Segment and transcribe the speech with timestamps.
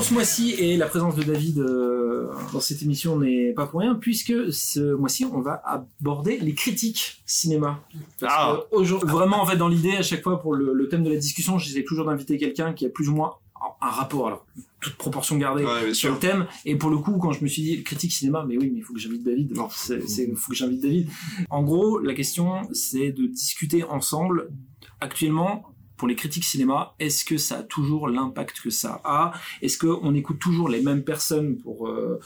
[0.00, 3.80] pour ce mois-ci et la présence de David euh, dans cette émission n'est pas pour
[3.80, 7.80] rien puisque ce mois-ci on va aborder les critiques cinéma.
[8.18, 8.60] Parce Ah.
[8.72, 11.16] que vraiment en fait dans l'idée à chaque fois pour le, le thème de la
[11.16, 13.34] discussion j'essaie toujours d'inviter quelqu'un qui a plus ou moins
[13.82, 14.46] un rapport alors
[14.80, 16.46] toute proportion gardée Ouais, sur le thème.
[16.64, 18.82] Et pour le coup quand je me suis dit critique cinéma mais oui mais il
[18.82, 19.52] faut que j'invite David.
[19.74, 21.08] C'est- faut que j'invite David.
[21.50, 24.48] En gros la question c'est de discuter ensemble
[25.02, 25.64] actuellement
[26.00, 29.34] pour les critiques cinéma, est-ce que ça a toujours l'impact que ça a?
[29.60, 32.18] Est-ce qu'on écoute toujours les mêmes personnes pour, euh,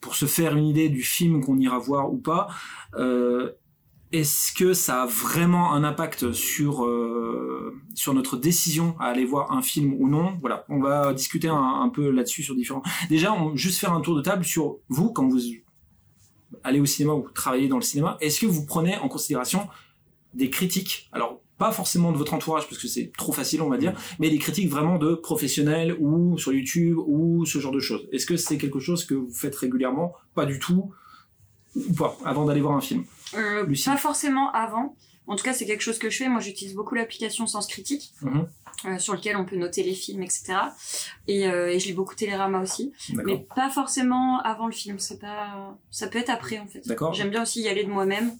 [0.00, 2.46] pour se faire une idée du film qu'on ira voir ou pas?
[2.94, 3.50] Euh,
[4.12, 9.50] Est-ce que ça a vraiment un impact sur, euh, sur notre décision à aller voir
[9.50, 10.38] un film ou non?
[10.40, 12.84] Voilà, on va discuter un, peu là-dessus sur différents...
[13.08, 15.40] Déjà, juste faire un tour de table sur vous, quand vous
[16.62, 19.66] allez au cinéma ou travaillez dans le cinéma, est-ce que vous prenez en considération
[20.32, 21.08] des critiques?
[21.10, 24.30] Alors, pas forcément de votre entourage, parce que c'est trop facile, on va dire, mais
[24.30, 28.08] des critiques vraiment de professionnels ou sur YouTube ou ce genre de choses.
[28.12, 30.14] Est-ce que c'est quelque chose que vous faites régulièrement?
[30.34, 30.92] Pas du tout
[31.76, 33.88] Ou pas Avant d'aller voir un film Euh, Lucie.
[33.88, 34.96] pas forcément avant.
[35.26, 36.28] En tout cas, c'est quelque chose que je fais.
[36.28, 38.46] Moi, j'utilise beaucoup l'application Sens Critique, Mhm.
[38.86, 40.54] euh, sur lequel on peut noter les films, etc.
[41.28, 42.92] Et, euh, et je lis beaucoup Télérama aussi,
[43.26, 44.98] mais pas forcément avant le film.
[44.98, 46.80] C'est pas, ça peut être après en fait.
[46.88, 47.12] D'accord.
[47.14, 48.32] J'aime bien aussi y aller de moi-même,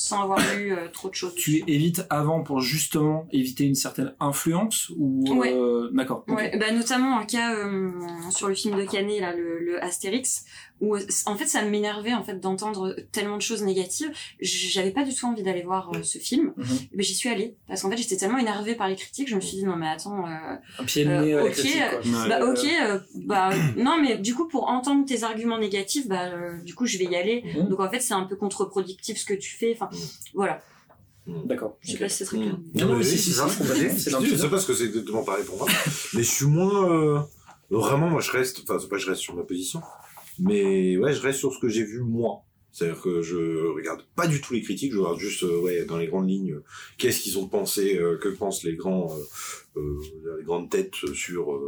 [0.00, 1.34] sans avoir lu euh, trop de choses.
[1.34, 5.52] Tu évites avant pour justement éviter une certaine influence ou Ouais.
[5.52, 6.24] euh, d'accord.
[6.28, 7.90] Ouais, bah notamment un cas euh,
[8.30, 10.44] sur le film de Canet là, le, le Astérix,
[10.80, 14.10] où en fait ça m'énervait en fait d'entendre tellement de choses négatives.
[14.40, 16.64] J'avais pas du tout envie d'aller voir euh, ce film, Mhm.
[16.92, 19.34] Et ben j'y suis allée parce qu'en fait j'étais tellement énervée par les critiques, je
[19.36, 21.50] me suis dit non mais attends, euh, un pied de Euh, nez à la ok,
[21.52, 22.28] critique, quoi.
[22.28, 26.58] Bah ok, euh, bah non mais du coup pour entendre tes arguments négatifs, bah euh,
[26.62, 27.44] du coup je vais y aller.
[27.56, 27.68] Mhm.
[27.68, 29.72] Donc en fait c'est un peu contre-productif ce que tu fais.
[29.74, 29.90] Enfin
[30.34, 30.62] voilà,
[31.44, 31.76] D'accord.
[31.80, 32.54] je sais pas si c'est très clair.
[32.54, 32.62] Mmh.
[32.80, 35.44] Non, non, mais oui, si, c'est ça, je sais pas ce que c'est exactement pareil
[35.44, 35.66] pour moi,
[36.14, 37.18] mais je suis moins euh,
[37.70, 39.80] vraiment moi je reste enfin c'est pas que je reste sur ma position,
[40.38, 42.44] mais ouais je reste sur ce que j'ai vu moi.
[42.70, 45.96] C'est-à-dire que je regarde pas du tout les critiques, je regarde juste euh, ouais dans
[45.96, 46.64] les grandes lignes euh,
[46.98, 49.16] qu'est-ce qu'ils ont pensé, euh, que pensent les grands
[49.76, 51.60] les grandes têtes sur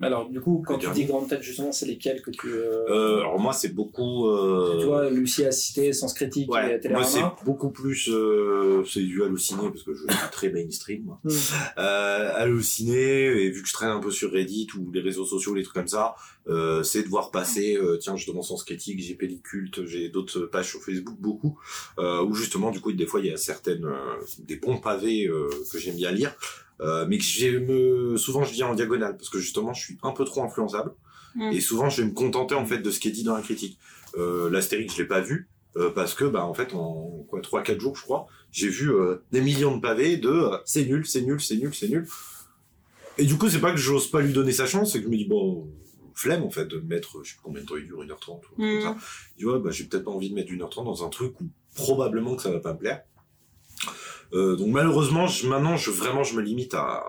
[0.00, 2.48] Alors du coup, quand tu dis grande tête, justement, c'est lesquelles que tu...
[2.48, 6.52] euh, euh, alors moi c'est beaucoup euh, Tu vois, Lucie a cité Sens Critique et
[6.52, 7.06] Ouais, moi Télérama.
[7.06, 11.04] c'est beaucoup plus euh, c'est du halluciné parce que je suis très mainstream.
[11.04, 11.20] moi.
[11.24, 11.30] Hmm.
[11.78, 15.54] Euh, halluciné et vu que je traîne un peu sur Reddit ou les réseaux sociaux,
[15.54, 16.14] les trucs comme ça,
[16.48, 17.76] euh, c'est de voir passer.
[17.76, 21.58] euh, tiens, je demande Sens Critique, j'ai Pelliculte, j'ai d'autres pages sur Facebook beaucoup
[21.98, 23.94] euh, où justement du coup des fois il y a certaines euh,
[24.40, 26.34] des bons pavés euh, que j'aime bien lire.
[26.80, 30.10] Euh, mais que j'aime souvent je lis en diagonale parce que justement je suis un
[30.10, 30.92] peu trop influençable.
[31.34, 31.52] Mm.
[31.52, 33.42] et souvent je vais me contenter en fait de ce qui est dit dans la
[33.42, 33.78] critique.
[34.16, 37.62] Euh, L'Astérix je l'ai pas vu euh, parce que bah en fait en quoi trois
[37.62, 41.22] quatre jours je crois j'ai vu euh, des millions de pavés de c'est nul c'est
[41.22, 42.06] nul c'est nul c'est nul.
[43.18, 45.10] Et du coup c'est pas que j'ose pas lui donner sa chance c'est que je
[45.10, 45.68] me dis bon
[46.14, 48.80] flemme en fait de mettre je sais combien de temps il dure 1h30 ou comme
[48.80, 48.96] ça.
[49.36, 52.36] Tu vois bah j'ai peut-être pas envie de mettre 1h30 dans un truc où probablement
[52.36, 53.02] que ça va pas me plaire
[54.32, 57.04] euh, donc malheureusement je, maintenant je vraiment je me limite à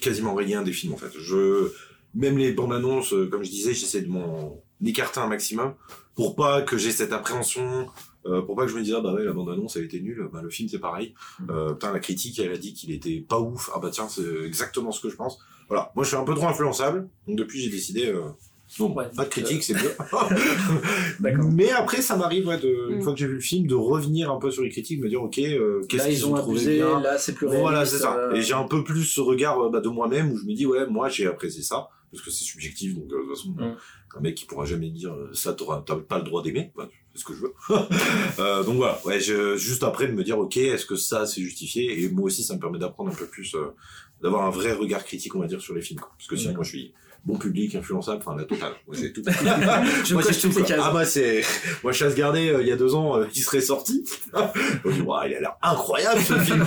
[0.00, 1.12] quasiment rien des films en fait.
[1.18, 1.72] Je
[2.14, 5.74] même les bandes annonces euh, comme je disais j'essaie de m'en écarter un maximum
[6.14, 7.88] pour pas que j'ai cette appréhension
[8.26, 10.00] euh, pour pas que je me dise ah bah ouais la bande annonce a été
[10.00, 10.28] nulle.
[10.32, 11.14] Bah le film c'est pareil.
[11.50, 13.70] Euh, putain la critique elle a dit qu'il était pas ouf.
[13.74, 15.38] Ah bah tiens c'est exactement ce que je pense.
[15.68, 15.92] Voilà.
[15.94, 17.08] Moi je suis un peu trop influençable.
[17.26, 18.22] Donc depuis j'ai décidé euh,
[18.78, 19.08] Ouais.
[19.16, 19.92] pas de critique c'est mieux
[21.20, 21.50] D'accord.
[21.52, 23.02] mais après ça m'arrive ouais, de une Mm.
[23.02, 25.22] fois que j'ai vu le film de revenir un peu sur les critiques me dire
[25.22, 27.62] ok euh, qu'est-ce Là, qu'ils ils ont trouvé abusé, bien là, c'est plus réaliste.
[27.62, 28.16] voilà, c'est ça.
[28.16, 30.66] euh, Et j'ai un peu plus ce regard bah, de moi-même où je me dis,
[30.66, 33.76] ouais, moi j'ai apprécié ça, parce que c'est subjectif, donc euh, de toute façon, Mm.
[34.16, 36.88] un mec qui pourra jamais dire euh, ça, t'auras t'as pas le droit d'aimer, bah,
[37.14, 37.54] c'est ce que je veux.
[38.38, 41.40] euh, donc voilà, ouais, je, juste après de me dire, ok, est-ce que ça c'est
[41.42, 42.02] justifié?
[42.02, 43.66] Et moi aussi, ça me permet d'apprendre un peu plus, euh,
[44.22, 46.00] d'avoir un vrai regard critique, on va dire, sur les films.
[46.00, 46.12] quoi.
[46.16, 46.58] Parce que sinon, D'accord.
[46.58, 46.94] moi je suis
[47.26, 48.72] bon public, influençable, enfin la totale.
[48.86, 49.22] Moi, j'ai tout.
[50.04, 50.80] Je Moi, coche toutes les cases.
[50.82, 51.42] Ah bah c'est
[51.82, 54.04] moi chasse gardée euh, il y a deux ans euh, qui serait sorti.
[54.84, 56.64] Je me dis, Ouah, il a l'air incroyable ce film.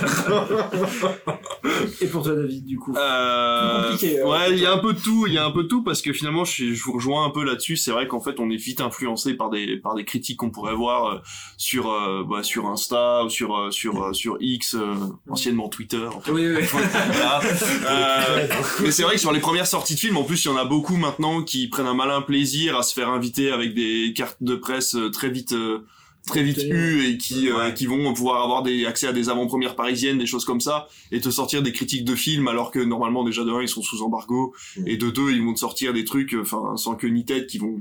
[2.00, 4.92] Et pour toi, David, du coup Euh, compliqué, euh, ouais, il y a un peu
[4.92, 6.92] de tout, il y a un peu de tout parce que finalement, je, je vous
[6.92, 7.76] rejoins un peu là-dessus.
[7.76, 10.74] C'est vrai qu'en fait, on est vite influencé par des par des critiques qu'on pourrait
[10.74, 11.18] voir euh,
[11.56, 14.94] sur euh, bah, sur Insta ou sur sur euh, sur X, euh,
[15.28, 16.06] anciennement Twitter.
[16.08, 16.62] Enfin, Oui, oui.
[16.70, 17.40] voilà.
[17.86, 18.46] Euh,
[18.82, 20.56] mais c'est vrai que sur les premières sorties de films, en plus, il y en
[20.56, 24.38] a beaucoup maintenant qui prennent un malin plaisir à se faire inviter avec des cartes
[24.40, 25.52] de presse euh, très vite.
[25.52, 25.84] euh,
[26.26, 29.76] très vite eues et qui euh, qui vont pouvoir avoir des accès à des avant-premières
[29.76, 33.24] parisiennes des choses comme ça et te sortir des critiques de films alors que normalement
[33.24, 34.88] déjà de un ils sont sous embargo Mm.
[34.88, 37.58] et de deux ils vont te sortir des trucs enfin sans queue ni tête qui
[37.58, 37.80] vont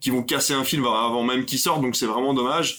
[0.00, 2.78] qui vont casser un film avant même qu'il sorte donc c'est vraiment dommage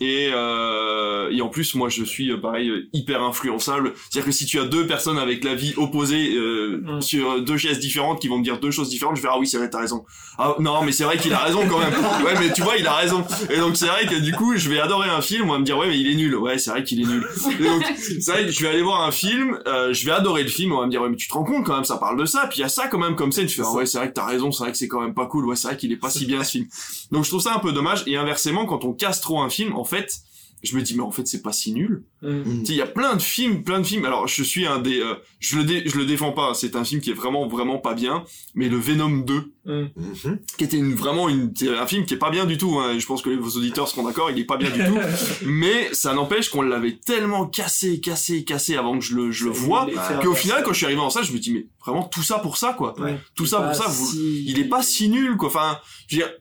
[0.00, 3.92] et euh, et en plus, moi, je suis euh, pareil euh, hyper influençable.
[4.10, 7.00] C'est-à-dire que si tu as deux personnes avec la vie opposée euh, Mm.
[7.00, 9.46] sur deux chaises différentes qui vont me dire deux choses différentes, je vais ah oui,
[9.46, 10.04] c'est vrai, t'as raison.
[10.38, 11.92] Ah non, mais c'est vrai qu'il a raison quand même.
[12.24, 13.24] Ouais, mais tu vois, il a raison.
[13.50, 15.64] Et donc c'est vrai que du coup, je vais adorer un film, on va me
[15.64, 16.34] dire ouais, mais il est nul.
[16.36, 17.26] Ouais, c'est vrai qu'il est nul.
[17.60, 20.42] Et donc c'est vrai que je vais aller voir un film, euh, je vais adorer
[20.42, 21.96] le film, on va me dire ouais, mais tu te rends compte quand même, ça
[21.96, 22.46] parle de ça.
[22.48, 23.46] Puis il y a ça quand même comme scène.
[23.46, 25.14] Tu fais ah ouais, c'est vrai que t'as raison, c'est vrai que c'est quand même
[25.14, 25.46] pas cool.
[25.46, 26.66] Ouais, c'est vrai qu'il est pas si bien ce film.
[27.10, 28.02] Donc je trouve ça un peu dommage.
[28.06, 30.18] Et inversement, quand on casse trop un film, en fait,
[30.62, 32.04] je me dis mais en fait c'est pas si nul.
[32.22, 32.64] Mm.
[32.64, 34.04] Sais, il y a plein de films, plein de films.
[34.04, 36.54] Alors, je suis un des, euh, je le dé- je le défends pas.
[36.54, 38.22] C'est un film qui est vraiment, vraiment pas bien.
[38.54, 39.86] Mais le Venom 2, Mm.
[39.96, 40.38] Mhm.
[40.56, 42.78] qui était une, vraiment une, c'est un film qui est pas bien du tout.
[42.78, 42.96] Hein.
[42.96, 44.30] Je pense que vos auditeurs seront d'accord.
[44.30, 44.98] Il est pas bien du tout.
[45.46, 49.50] mais ça n'empêche qu'on l'avait tellement cassé, cassé, cassé avant que je le, je le
[49.50, 49.88] vois.
[50.22, 52.38] Qu'au final, quand je suis arrivé en salle, je me dis mais vraiment tout ça
[52.38, 52.94] pour ça quoi.
[53.00, 53.18] Ouais.
[53.34, 53.88] Tout ça pour ça.
[53.88, 55.48] Vous, il est pas si nul quoi.
[55.48, 56.32] Enfin, je veux dire,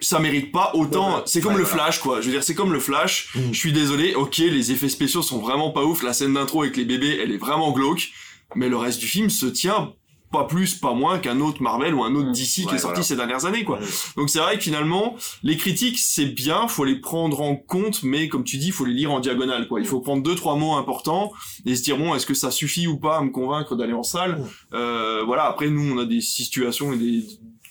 [0.00, 1.22] ça mérite pas autant.
[1.26, 1.84] C'est comme Ouais, le voilà.
[1.84, 2.20] Flash quoi.
[2.20, 3.30] Je veux dire, c'est comme le Flash.
[3.34, 3.40] Mm.
[3.52, 4.14] Je suis désolé.
[4.14, 6.02] Ok, les effets spéciaux sont vraiment pas ouf.
[6.02, 8.10] La scène d'intro avec les bébés, elle est vraiment glauque.
[8.56, 9.92] Mais le reste du film se tient
[10.32, 12.32] pas plus, pas moins qu'un autre Marvel ou un autre Mm.
[12.32, 13.02] DC qui est sorti voilà.
[13.04, 13.78] ces dernières années quoi.
[14.16, 15.14] Donc c'est vrai que finalement,
[15.44, 18.94] les critiques c'est bien, faut les prendre en compte, mais comme tu dis, faut les
[18.94, 19.78] lire en diagonale quoi.
[19.78, 21.30] Il faut prendre deux trois mots importants
[21.66, 24.02] et se dire bon, est-ce que ça suffit ou pas à me convaincre d'aller en
[24.02, 24.44] salle?
[24.72, 25.44] Euh, Voilà.
[25.44, 27.24] Après nous, on a des situations et des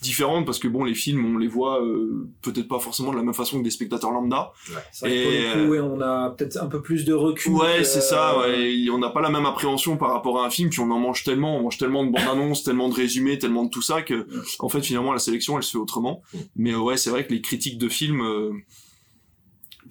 [0.04, 3.24] différentes parce que bon, les films, on les voit euh, peut-être pas forcément de la
[3.24, 4.52] même façon que des spectateurs lambda.
[5.00, 7.54] Pour Et, le coup, ouais, on a peut-être un peu plus de recul.
[7.54, 8.38] Ouais, que- c'est ça.
[8.40, 8.72] Ouais.
[8.74, 11.00] Et On n'a pas la même appréhension par rapport à un film, puis on en
[11.00, 14.02] mange tellement, on mange tellement de bandes annonces, tellement de résumés, tellement de tout ça
[14.04, 14.28] que,
[14.60, 16.22] en fait, finalement, la sélection, elle se fait autrement.
[16.34, 16.38] Mm.
[16.58, 18.52] Mais euh, ouais, c'est vrai que les critiques de films, euh,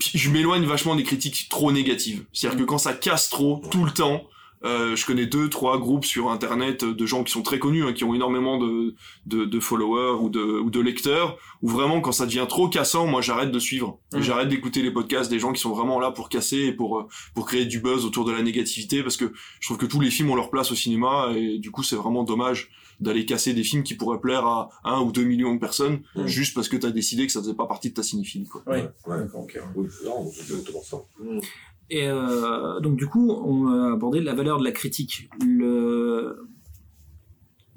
[0.00, 2.24] je m'éloigne vachement des critiques trop négatives.
[2.32, 4.22] C'est-à-dire que quand ça casse trop tout le temps.
[4.64, 7.92] Euh, je connais deux, trois groupes sur internet de gens qui sont très connus, hein,
[7.92, 8.94] qui ont énormément de,
[9.26, 13.06] de, de followers ou de, ou de lecteurs, où vraiment quand ça devient trop cassant,
[13.06, 13.98] moi j'arrête de suivre.
[14.12, 14.20] Mm.
[14.20, 17.08] J'arrête d'écouter les podcasts des gens qui sont vraiment là pour casser et pour euh,
[17.34, 20.10] pour créer du buzz autour de la négativité parce que je trouve que tous les
[20.10, 22.70] films ont leur place au cinéma et du coup c'est vraiment dommage
[23.00, 26.26] d'aller casser des films qui pourraient plaire à un ou deux millions de personnes Mm.
[26.26, 28.62] juste parce que t'as décidé que ça faisait pas partie de ta cinéphilie quoi.
[28.66, 28.88] Ouais.
[29.06, 29.16] Ouais.
[29.16, 29.62] Ouais.
[29.74, 30.30] Oui, non,
[30.82, 30.96] ça.
[31.20, 31.40] Mhm.
[31.94, 36.48] Et euh, donc du coup, on a abordé la valeur de la critique, le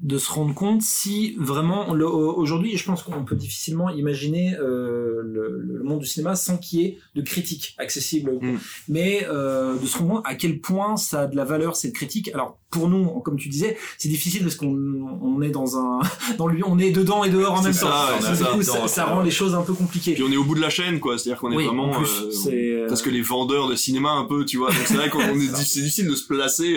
[0.00, 5.58] de se rendre compte si vraiment aujourd'hui, je pense qu'on peut difficilement imaginer euh, le,
[5.58, 8.38] le monde du cinéma sans qu'il y ait de critique accessible.
[8.42, 8.58] Mm.
[8.88, 11.94] Mais euh, de se rendre compte à quel point ça a de la valeur cette
[11.94, 12.30] critique.
[12.34, 14.68] Alors pour nous, comme tu disais, c'est difficile parce qu'on
[15.22, 16.00] on est dans un
[16.38, 17.86] dans lui, on est dedans et dehors en C'est même ça,
[18.20, 18.34] temps.
[18.34, 18.72] c'est coup, ça.
[18.80, 20.12] ça, ça rend les choses un peu compliquées.
[20.12, 22.08] Puis on est au bout de la chaîne quoi, c'est-à-dire qu'on est Oui, vraiment plus,
[22.08, 24.70] euh, c'est parce que les vendeurs de cinéma un peu, tu vois.
[24.84, 26.76] C'est vrai qu'on est c'est difficile de se placer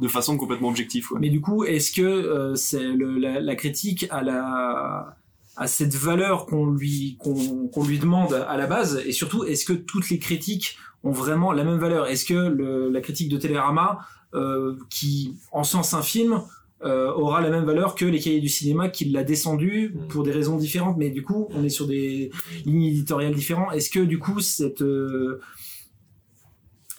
[0.00, 1.18] de façon complètement objective quoi.
[1.20, 5.16] Mais du coup, est-ce que c'est la, la critique à la
[5.56, 9.02] à cette valeur qu'on lui qu'on lui demande à la base.
[9.04, 12.06] Et surtout est-ce que toutes les critiques ont vraiment la même valeur?
[12.06, 13.98] Est-ce que le, la critique de Télérama
[14.34, 16.40] euh, qui encense un film
[16.82, 20.08] euh, aura la même valeur que les cahiers du cinéma qui l'a descendu Mm.
[20.08, 20.96] pour des raisons différentes?
[20.96, 22.30] Mais du coup on est sur des
[22.64, 23.74] lignes éditoriales différentes.
[23.74, 25.40] Est-ce que du coup cette euh,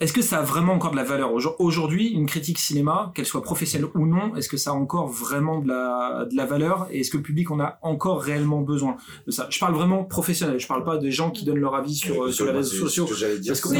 [0.01, 3.25] est-ce que ça a vraiment encore de la valeur Aujourd- Aujourd'hui, une critique cinéma, qu'elle
[3.25, 6.87] soit professionnelle ou non, est-ce que ça a encore vraiment de la, de la valeur
[6.91, 9.47] Et est-ce que le public en a encore réellement besoin de ça?
[9.49, 12.31] Je parle vraiment professionnel, je parle pas des gens qui donnent leur avis sur, euh,
[12.31, 13.05] sur les réseaux c'est sociaux.
[13.07, 13.53] ce que j'allais dire.
[13.53, 13.77] Parce Ouais,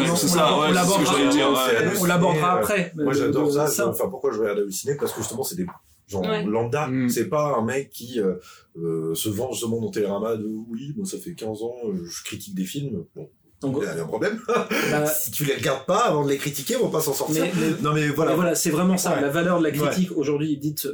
[2.01, 2.93] on- l'abordera après.
[2.95, 3.87] Moi j'adore ça, ça.
[3.89, 4.95] Enfin pourquoi je regarde au ciné?
[4.99, 5.65] Parce que justement c'est des
[6.07, 6.43] gens Ouais.
[6.45, 6.87] lambda.
[6.87, 7.09] Mm.
[7.09, 8.35] C'est pas un mec qui euh,
[8.77, 12.23] euh, se venge justement dans Télérama de oui, moi ça fait 15 ans, euh, je
[12.23, 13.05] critique des films.
[13.15, 13.29] Bon,
[13.61, 14.41] Donc, il y a un problème.
[14.47, 17.43] bah, si tu les regardes pas avant de les critiquer, on va pas s'en sortir.
[17.43, 18.31] mais, mais- non mais voilà.
[18.31, 19.13] Mais voilà, c'est vraiment ça.
[19.15, 19.21] Ouais.
[19.21, 20.91] La valeur de la critique aujourd'hui dite euh,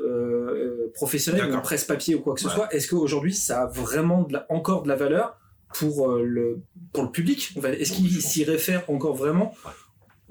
[0.51, 2.53] euh, professionnelle, en presse papier ou quoi que ce Ouais.
[2.53, 5.37] soit, est-ce qu'aujourd'hui ça a vraiment de la- encore de la valeur
[5.73, 6.59] pour euh, le
[6.93, 9.53] pour le public Est-ce qu'il s'y réfère encore vraiment?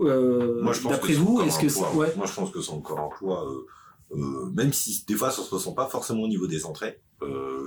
[0.00, 1.94] Euh, Moi je pense D'après que c'est vous, encore est-ce un que c'est- poids.
[1.94, 3.46] ouais, Moi je pense que c'est encore un poids.
[4.54, 7.00] Même si des fois ça se ressent pas forcément au niveau des entrées.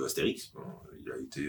[0.06, 0.52] Astérix,
[1.04, 1.48] il a été.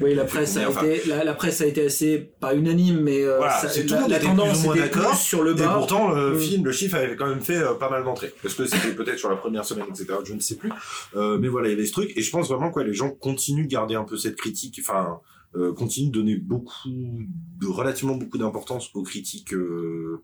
[0.00, 3.22] Oui, la presse a enfin, été la, la presse a été assez pas unanime, mais
[3.22, 5.14] euh, Voilà, ça- tout la, monde la tendance était d'accord.
[5.14, 5.74] sur le Et bas.
[5.74, 6.38] pourtant, le Mm.
[6.38, 8.32] film, le chiffre avait quand même fait euh, pas mal d'entrées.
[8.42, 10.06] Parce que c'était peut-être sur la première semaine, etc.
[10.24, 10.70] Je ne sais plus.
[11.14, 12.12] Euh, mais voilà, il y avait ce truc.
[12.16, 14.78] Et je pense vraiment que les gens continuent de garder un peu cette critique.
[14.82, 15.20] Enfin,
[15.54, 20.22] euh, continuent de donner beaucoup, de relativement beaucoup d'importance aux critiques, euh,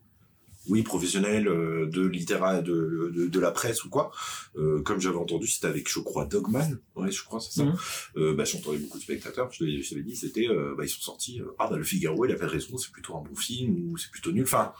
[0.69, 4.11] oui, professionnelles, euh, de littéra, de, de, de la presse ou quoi.
[4.57, 6.79] Euh, comme j'avais entendu, c'était avec, je crois, Dogman.
[6.95, 7.73] Ouais, je crois, c'est ça.
[8.17, 9.51] Euh, bah, j'entendais beaucoup de spectateurs.
[9.53, 11.41] Je l'avais dit, c'était, bah, ils sont sortis.
[11.59, 12.77] ah, bah, le Figaro, il avait raison.
[12.77, 14.45] C'est plutôt un bon film ou c'est plutôt nul.
[14.45, 14.73] Enfin,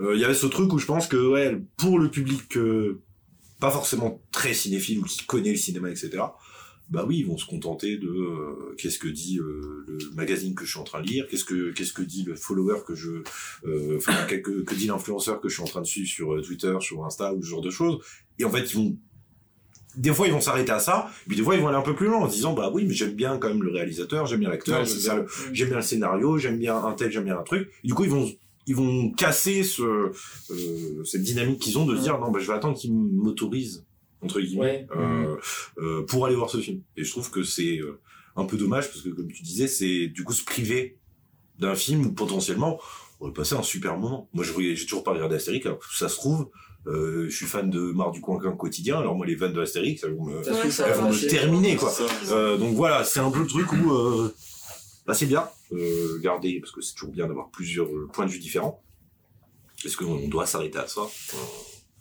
[0.00, 3.00] euh, il y avait ce truc où je pense que ouais, pour le public euh,
[3.60, 6.22] pas forcément très cinéphile ou qui connaît le cinéma, etc.,
[6.90, 10.64] bah oui, ils vont se contenter de euh, qu'est-ce que dit euh, le magazine que
[10.64, 13.22] je suis en train de lire, qu'est-ce que qu'est-ce que dit le follower que je,
[13.66, 16.40] euh, enfin que, que, dit l'influenceur que je suis en train de suivre sur euh,
[16.40, 17.98] Twitter, sur Insta ou ce genre de choses.
[18.38, 18.96] Et en fait, ils vont
[19.96, 21.94] des fois ils vont s'arrêter à ça, puis des fois ils vont aller un peu
[21.94, 24.40] plus loin en se disant bah oui mais j'aime bien quand même le réalisateur, j'aime
[24.40, 25.16] bien l'acteur, Ouais, j'aime c'est bien, ça.
[25.48, 27.68] le- j'aime bien le scénario, j'aime bien un tel, j'aime bien un truc.
[27.82, 28.30] Et du coup ils vont
[28.66, 32.46] ils vont casser ce euh, cette dynamique qu'ils ont de se dire non bah je
[32.46, 33.84] vais attendre qu'ils m'autorisent
[34.22, 34.96] entre guillemets Ouais.
[34.96, 35.36] euh,
[35.78, 36.82] euh, pour aller voir ce film.
[36.96, 38.00] Et je trouve que c'est euh,
[38.36, 40.98] un peu dommage parce que comme tu disais c'est du coup se priver
[41.58, 42.78] d'un film où potentiellement
[43.20, 44.28] on aurait passé un super moment.
[44.32, 46.48] Moi je j'ai toujours pas regardé Astérix alors que ça se trouve
[46.86, 50.04] euh, je suis fan de Mar du Coin quotidien alors moi les vannes de Astérix
[50.04, 51.92] elles vont me, Ça ça va elles vont me terminer quoi.
[52.30, 54.32] Euh, donc voilà, c'est un peu le truc où euh,
[55.06, 58.30] bah, c'est bien euh, garder parce que c'est toujours bien d'avoir plusieurs euh, points de
[58.30, 58.82] vue différents.
[59.84, 61.02] Est-ce qu'on doit s'arrêter à ça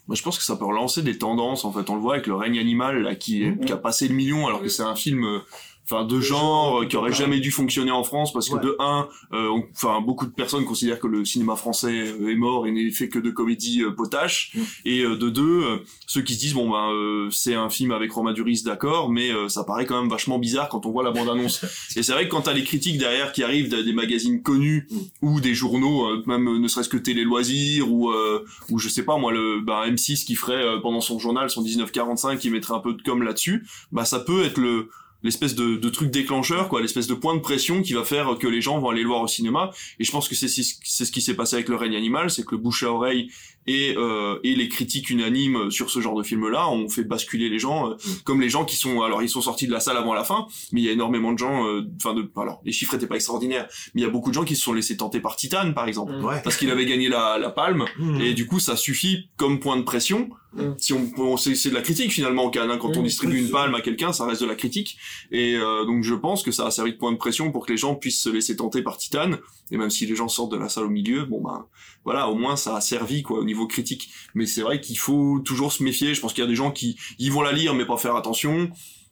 [0.08, 1.66] Moi, je pense que ça peut relancer des tendances.
[1.66, 3.66] En fait, on le voit avec le règne animal là, qui, est- Mhm.
[3.66, 5.40] qui a passé le million, alors que c'est un film, euh,
[5.90, 8.62] enfin, de genre euh, qui aurait jamais dû fonctionner en France parce que Ouais.
[8.64, 12.68] de un, euh, enfin, beaucoup de personnes considèrent que le cinéma français euh, est mort
[12.68, 14.52] et n'est fait que de comédies euh, potaches.
[14.56, 14.66] Mhm.
[14.86, 15.64] Et euh, de deux,
[16.08, 19.30] ceux qui se disent bon ben euh, c'est un film avec Romain Duris, d'accord, mais
[19.48, 21.64] ça paraît quand même vachement bizarre quand on voit la bande annonce.
[21.96, 24.88] et c'est vrai que quand t'as les critiques derrière qui arrivent de- des magazines connus
[24.92, 25.00] Mhm.
[25.22, 29.18] ou des journaux, même ne serait-ce que Télé Loisirs ou euh, ou je sais pas
[29.18, 32.94] moi le bah, M6 qui ferait pendant son journal son 1945 qui mettrait un peu
[32.94, 34.90] de com là-dessus, bah ça peut être le
[35.24, 38.48] l'espèce de, de truc déclencheur quoi, l'espèce de point de pression qui va faire que
[38.48, 41.12] les gens vont aller le voir au cinéma et je pense que c'est c'est ce
[41.12, 43.30] qui s'est passé avec le règne animal, c'est que le bouche à oreille
[43.66, 47.50] et euh, et les critiques unanimes sur ce genre de film là ont fait basculer
[47.50, 49.98] les gens euh, comme les gens qui sont alors ils sont sortis de la salle
[49.98, 52.72] avant la fin mais il y a énormément de gens euh, enfin de alors les
[52.72, 54.96] chiffres étaient pas extraordinaires mais il y a beaucoup de gens qui se sont laissés
[54.96, 56.42] tenter par Titan par exemple Mm.
[56.44, 58.22] Parce qu'il avait gagné la, la palme Mmh.
[58.22, 60.76] et du coup ça suffit comme point de pression Mm.
[60.80, 62.78] si on, on c'est, c'est de la critique finalement au Cannes hein.
[62.78, 63.06] quand on Mm.
[63.06, 64.98] distribue une palme à quelqu'un ça reste de la critique.
[65.32, 67.72] Et euh, donc je pense que ça a servi de point de pression pour que
[67.72, 69.32] les gens puissent se laisser tenter par Titan
[69.72, 71.66] et même si les gens sortent de la salle au milieu bon ben
[72.04, 74.10] voilà au moins ça a servi quoi au niveau critique.
[74.34, 76.14] Mais c'est vrai qu'il faut toujours se méfier.
[76.16, 78.16] Je pense qu'il y a des gens qui ils vont la lire mais pas faire
[78.16, 78.70] attention.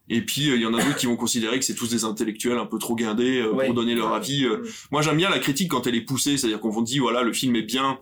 [0.08, 2.04] Et puis euh, il y en a d'autres qui vont considérer que c'est tous des
[2.06, 3.66] intellectuels un peu trop guindés euh, Ouais.
[3.66, 6.60] pour donner leur avis euh, moi j'aime bien la critique quand elle est poussée, c'est-à-dire
[6.60, 7.98] qu'on vous dit voilà le film est bien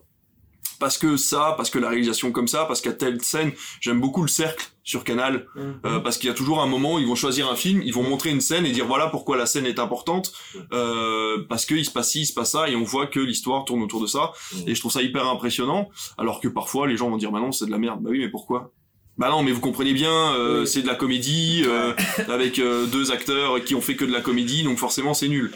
[0.79, 3.51] parce que ça, parce que la réalisation comme ça, parce qu'à telle scène,
[3.81, 5.61] j'aime beaucoup le cercle sur Canal, Mm.
[5.85, 7.93] euh, parce qu'il y a toujours un moment où ils vont choisir un film, ils
[7.93, 10.33] vont montrer une scène et dire voilà pourquoi la scène est importante,
[10.73, 13.63] euh, parce qu'il se passe ci, il se passe ça, et on voit que l'histoire
[13.65, 14.57] tourne autour de ça, Mm.
[14.67, 17.51] et je trouve ça hyper impressionnant, alors que parfois les gens vont dire bah non
[17.51, 18.71] c'est de la merde, bah oui mais pourquoi?
[19.15, 20.67] Bah non, mais vous comprenez bien, euh, Oui.
[20.67, 21.93] c'est de la comédie euh,
[22.29, 25.51] avec euh, deux acteurs qui ont fait que de la comédie, donc forcément c'est nul.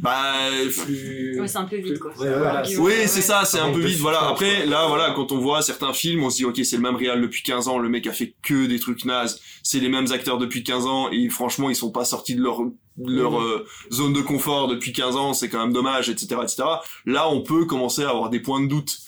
[0.00, 0.34] Bah,
[0.84, 1.40] Plus...
[1.40, 2.10] Ouais, c'est un peu vide, quoi.
[2.18, 3.98] Ouais, voilà, Ouais, oui, c'est ça, c'est un peu de vite.
[3.98, 4.28] Voilà.
[4.28, 6.96] Après, là, voilà, quand on voit certains films, on se dit, ok, c'est le même
[6.96, 10.10] réal depuis 15 ans, le mec a fait que des trucs nazes, c'est les mêmes
[10.12, 12.60] acteurs depuis 15 ans, et franchement, ils sont pas sortis de leur
[12.98, 13.46] de leur Mhm.
[13.46, 16.62] euh, zone de confort depuis 15 ans, c'est quand même dommage, etc., etc.
[17.06, 18.98] Là, on peut commencer à avoir des points de doute.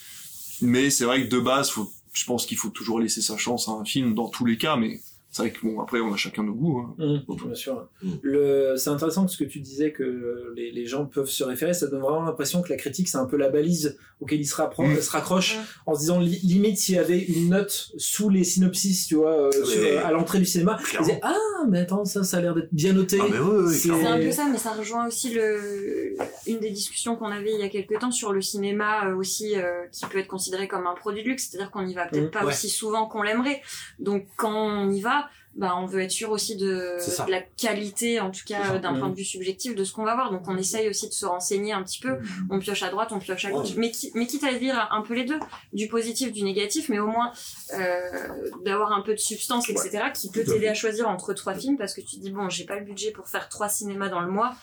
[0.62, 3.68] Mais c'est vrai que de base, faut, je pense qu'il faut toujours laisser sa chance
[3.68, 5.00] à un film dans tous les cas, mais
[5.34, 6.78] c'est vrai que bon, après, on a chacun nos goûts.
[6.78, 6.94] Hein.
[7.28, 7.88] Mmh, bien sûr.
[8.02, 8.10] Mmh.
[8.22, 8.74] Le...
[8.76, 11.74] C'est intéressant ce que tu disais que les, les gens peuvent se référer.
[11.74, 14.54] Ça donne vraiment l'impression que la critique, c'est un peu la balise auquel ils se,
[14.54, 15.00] Mmh.
[15.00, 15.62] se raccrochent Mmh.
[15.86, 19.48] en se disant li- limite s'il y avait une note sous les synopsis, tu vois,
[19.48, 21.34] euh, sur- euh, à l'entrée du cinéma, ils disaient Ah,
[21.68, 23.18] mais attends, ça, ça a l'air d'être bien noté.
[23.20, 26.14] Ah mais oui, oui, C'est- un peu ça, mais ça rejoint aussi le,
[26.46, 29.56] une des discussions qu'on avait il y a quelques temps sur le cinéma euh, aussi,
[29.56, 32.30] euh, qui peut être considéré comme un produit de luxe, c'est-à-dire qu'on n'y va peut-être
[32.30, 32.52] pas Ouais.
[32.52, 33.62] aussi souvent qu'on l'aimerait.
[33.98, 35.23] Donc quand on y va,
[35.56, 36.96] bah, on veut être sûr aussi de,
[37.26, 40.14] de la qualité, en tout cas d'un point de vue subjectif, de ce qu'on va
[40.14, 40.32] voir.
[40.32, 42.16] Donc on essaye aussi de se renseigner un petit peu.
[42.50, 43.74] On pioche à droite, on pioche à gauche, Ouais.
[43.76, 45.38] mais, qui, mais quitte à dire un peu les deux,
[45.72, 47.30] du positif, du négatif, mais au moins
[47.72, 51.76] euh, d'avoir un peu de substance, etc., qui peut t'aider à choisir entre trois films
[51.76, 54.20] parce que tu te dis bon, j'ai pas le budget pour faire trois cinémas dans
[54.20, 54.54] le mois,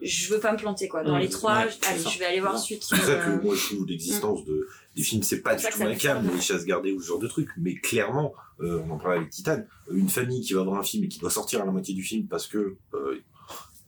[0.00, 1.02] je veux pas me planter quoi.
[1.04, 1.20] Dans Mmh.
[1.20, 2.60] les trois, Ouais, allez, je vais aller voir Ouais.
[2.60, 2.88] celui qui.
[2.88, 5.82] C'est ça euh, que moi je trouve l'existence de des films c'est pas du tout
[5.82, 8.98] un câble, les chasses gardées ou ce genre de trucs, mais clairement, euh, on en
[8.98, 11.64] parlait avec Titan, une famille qui va voir un film et qui doit sortir à
[11.64, 13.18] la moitié du film parce que euh,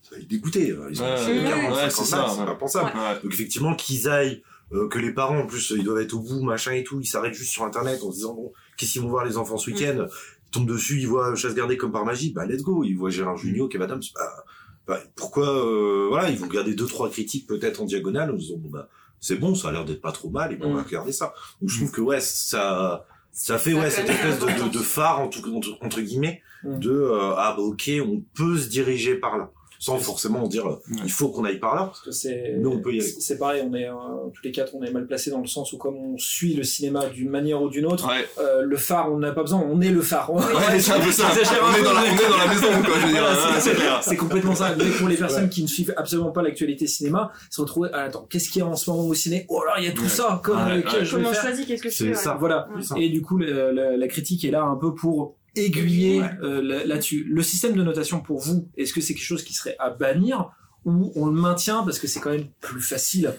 [0.01, 2.45] ça va les dégoûter, euh, ils ont Ouais, fait ouais, 40, ouais, 50 c'est ouais.
[2.45, 2.91] pas pensable.
[2.97, 3.19] Ouais.
[3.23, 4.41] Donc effectivement qu'ils aillent,
[4.73, 7.05] euh, que les parents en plus ils doivent être au bout, machin et tout, ils
[7.05, 9.69] s'arrêtent juste sur internet en se disant bon, qu'est-ce qu'ils vont voir les enfants ce
[9.69, 10.07] week-end?
[10.47, 13.09] Ils tombent dessus, ils voient chasse gardée comme par magie, bah let's go, ils voient
[13.11, 14.43] Gérard Jugnot, Kev Adams, bah,
[14.87, 18.39] bah, pourquoi euh, voilà, ils vont garder deux trois critiques peut-être en diagonale en se
[18.39, 18.87] disant bon bah
[19.19, 20.85] c'est bon, ça a l'air d'être pas trop mal et on va Mm.
[20.85, 21.33] regarder ça.
[21.61, 24.71] Donc je trouve que ouais ça ça fait ouais cette espèce de, de, l'importance.
[24.71, 26.79] de phare entre, entre, entre guillemets Mm.
[26.79, 29.51] de euh, ah bah ok on peut se diriger par là.
[29.85, 31.85] Sans forcément dire euh, il faut qu'on aille par là.
[31.85, 33.07] Parce que c'est, Nous, on peut y aller.
[33.19, 33.93] c'est pareil, on est, euh,
[34.33, 36.63] tous les quatre, on est mal placés dans le sens où comme on suit le
[36.63, 39.79] cinéma d'une manière ou d'une autre, Ouais, euh, le phare, on n'a pas besoin, on
[39.81, 40.33] est le phare.
[40.33, 40.41] ouais
[40.79, 41.25] c'est un peu ça.
[41.35, 43.11] J'exagère un On est, dans la, mais- on est dans la maison, quoi, je veux
[43.13, 43.21] dire.
[43.21, 43.99] Voilà, c'est- c'est clair.
[44.03, 44.75] C'est complètement ça.
[44.77, 48.25] Mais pour les personnes qui ne suivent absolument pas l'actualité cinéma, se retrouver, ah, attends,
[48.29, 49.45] qu'est-ce qu'il y a en ce moment au ciné?
[49.49, 50.09] Oh là, il y a tout Ouais.
[50.09, 50.41] ça.
[50.43, 50.83] Comme, Ouais, euh, ouais.
[50.83, 51.41] que je Comment faire?
[51.41, 52.35] choisir qu'est-ce que C'est ça.
[52.39, 52.67] Voilà.
[52.95, 53.03] Ouais.
[53.03, 56.29] Et du coup, la critique est là un peu pour aiguiller Ouais.
[56.41, 57.23] euh, là- là-dessus.
[57.29, 60.51] Le système de notation pour vous, est-ce que c'est quelque chose qui serait à bannir
[60.85, 63.33] ou on le maintient parce que c'est quand même plus facile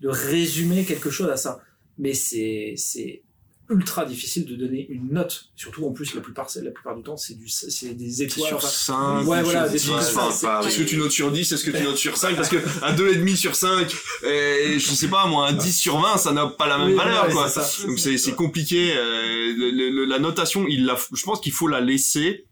[0.00, 1.60] de résumer quelque chose à ça?
[1.98, 3.22] Mais c'est c'est
[3.68, 5.46] ultra difficile de donner une note.
[5.56, 8.46] Surtout en plus la plupart c'est- la plupart du temps c'est du c'est des étoiles.
[8.48, 10.82] Sur enfin, 5, Ouais, sur voilà, des 10, trucs enfin, comme ça, c'est- Est-ce que
[10.84, 13.54] tu notes sur 10, est-ce que tu notes sur 5 Parce que un 2,5 sur
[13.56, 13.92] 5,
[14.24, 16.94] et je sais pas moi, un 10 sur 20, ça n'a pas la même Oui,
[16.94, 17.46] valeur ouais, quoi.
[17.86, 18.92] Donc c'est c'est compliqué.
[18.96, 22.44] euh, le- le- le- la notation, il la, je pense qu'il faut la laisser.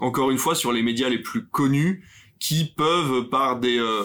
[0.00, 2.04] Encore une fois, sur les médias les plus connus,
[2.38, 4.04] qui peuvent par des euh,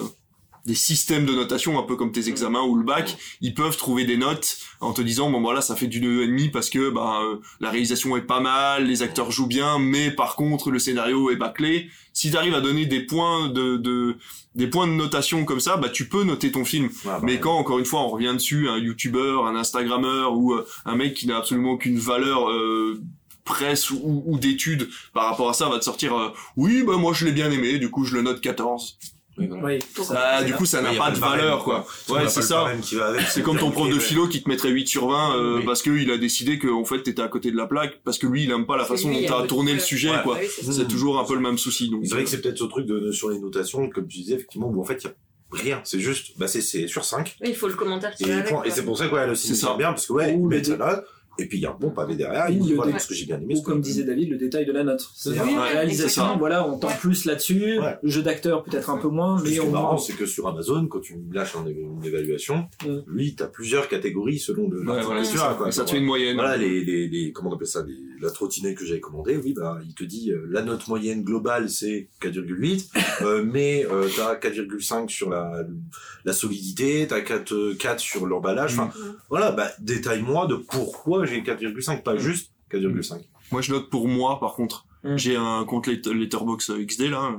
[0.66, 4.04] des systèmes de notation, un peu comme tes examens ou le bac, ils peuvent trouver
[4.04, 7.36] des notes en te disant bon voilà ça fait du 2,5 parce que bah euh,
[7.60, 11.36] la réalisation est pas mal, les acteurs jouent bien, mais par contre le scénario est
[11.36, 11.90] bâclé.
[12.12, 14.16] Si tu arrives à donner des points de, de
[14.54, 16.88] des points de notation comme ça, bah tu peux noter ton film.
[17.04, 20.66] Bah, Mais quand, encore une fois, on revient dessus, un youtubeur, un instagrammeur ou euh,
[20.84, 23.00] un mec qui n'a absolument aucune valeur euh,
[23.44, 27.12] presse ou, ou d'études par rapport à ça va te sortir euh, oui bah moi
[27.12, 28.98] je l'ai bien aimé du coup je le note 14
[29.38, 29.64] oui, voilà.
[29.64, 31.86] Oui, Pourquoi ça- bah du coup ça n'a pas de valeur quoi.
[32.08, 32.66] Ouais c'est ça.
[33.30, 35.64] c'est comme ton prof de philo qui te mettrait 8 sur 20 euh, Oui.
[35.64, 38.18] parce que il a décidé que en fait t'étais à côté de la plaque parce
[38.18, 40.10] que lui il aime pas la façon dont t'as tourné le- sujet.
[40.10, 40.22] Ouais.
[40.22, 40.38] quoi.
[40.40, 42.64] oui, c'est toujours un peu le même souci donc C'est vrai que c'est peut-être ce
[42.64, 45.08] truc de, de- sur les notations, comme tu disais, effectivement, où en fait, il y
[45.08, 45.12] a
[45.52, 45.80] rien.
[45.84, 47.36] C'est juste, bah, c'est, c'est sur 5.
[47.40, 49.88] Oui, il faut le commentaire qui Et, c'est pour ça que, ouais, le C'est bien,
[49.92, 50.62] parce que, ouais, Ou il
[51.38, 53.14] et puis il y a un bon pavé derrière, il dit, voilà, dé- ce que
[53.14, 53.54] j'ai bien aimé.
[53.56, 55.08] Ou comme disait David, le détail de la note.
[55.14, 56.38] C'est-à-dire Oui, la réalisation, exactement.
[56.38, 57.78] voilà, on tend plus là-dessus.
[57.80, 57.96] Ouais.
[58.02, 60.26] Le jeu d'acteur peut-être un peu moins, Ce mais qui est on marrant, c'est que
[60.26, 62.98] sur Amazon, quand tu lâches un- une évaluation, Mm.
[63.06, 65.50] lui, t'as plusieurs catégories selon le, Ouais, voilà, c'est tu ça.
[65.50, 65.68] as, quoi.
[65.68, 67.94] Et ça te fait une moyenne Voilà, les, les, les, comment on appelle ça, les,
[68.20, 71.68] la trottinette que j'avais commandée, oui, bah, il te dit, euh, la note moyenne globale,
[71.68, 72.90] c'est 4,8,
[73.22, 75.64] euh, mais, euh, t'as 4,5 sur la,
[76.24, 79.14] la solidité, t'as 4, euh, 4 sur l'emballage, enfin, Mm.
[79.30, 83.22] voilà, bah, détaille-moi de pourquoi j'ai 4,5, pas juste 4,5.
[83.52, 84.86] Moi, je note pour moi, par contre.
[85.04, 85.16] Mm.
[85.16, 87.36] J'ai un compte Let- Letterboxd XD, là,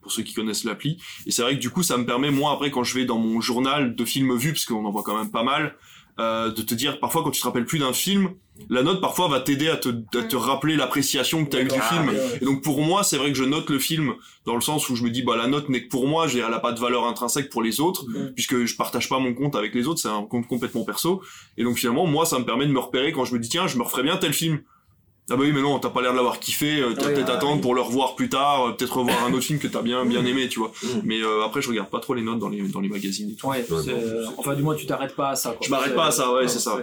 [0.00, 1.00] pour ceux qui connaissent l'appli.
[1.26, 3.18] Et c'est vrai que du coup, ça me permet, moi, après, quand je vais dans
[3.18, 5.76] mon journal de films vus, parce qu'on en voit quand même pas mal,
[6.20, 8.30] euh, de te dire, parfois, quand tu te rappelles plus d'un film,
[8.68, 11.74] la note, parfois, va t'aider à te, à te rappeler l'appréciation que t'as eu du
[11.80, 12.08] Ah, film.
[12.08, 12.38] ouais, ouais.
[12.42, 14.94] Et donc, pour moi, c'est vrai que je note le film dans le sens où
[14.96, 16.78] je me dis, bah, la note n'est que pour moi, j'ai- elle a pas de
[16.78, 18.32] valeur intrinsèque pour les autres, Mm.
[18.34, 21.22] puisque je partage pas mon compte avec les autres, c'est un compte complètement perso.
[21.56, 23.66] Et donc, finalement, moi, ça me permet de me repérer quand je me dis, tiens,
[23.66, 24.60] je me referais bien tel film.
[25.30, 27.30] Ah bah oui mais non t'as pas l'air de l'avoir kiffé euh, t'as Oui, peut-être
[27.30, 27.60] ah, attendre oui.
[27.60, 30.24] pour le revoir plus tard euh, peut-être revoir un autre film que t'as bien bien
[30.26, 30.86] aimé tu vois Mm.
[31.04, 33.34] mais euh, après je regarde pas trop les notes dans les dans les magazines et
[33.34, 35.50] tout Ouais, Ouais, c'est- bon, c'est- enfin, du moins, tu t'arrêtes pas à ça.
[35.50, 35.60] Quoi.
[35.64, 36.76] Je m'arrête pas à ça, ouais, c'est ça.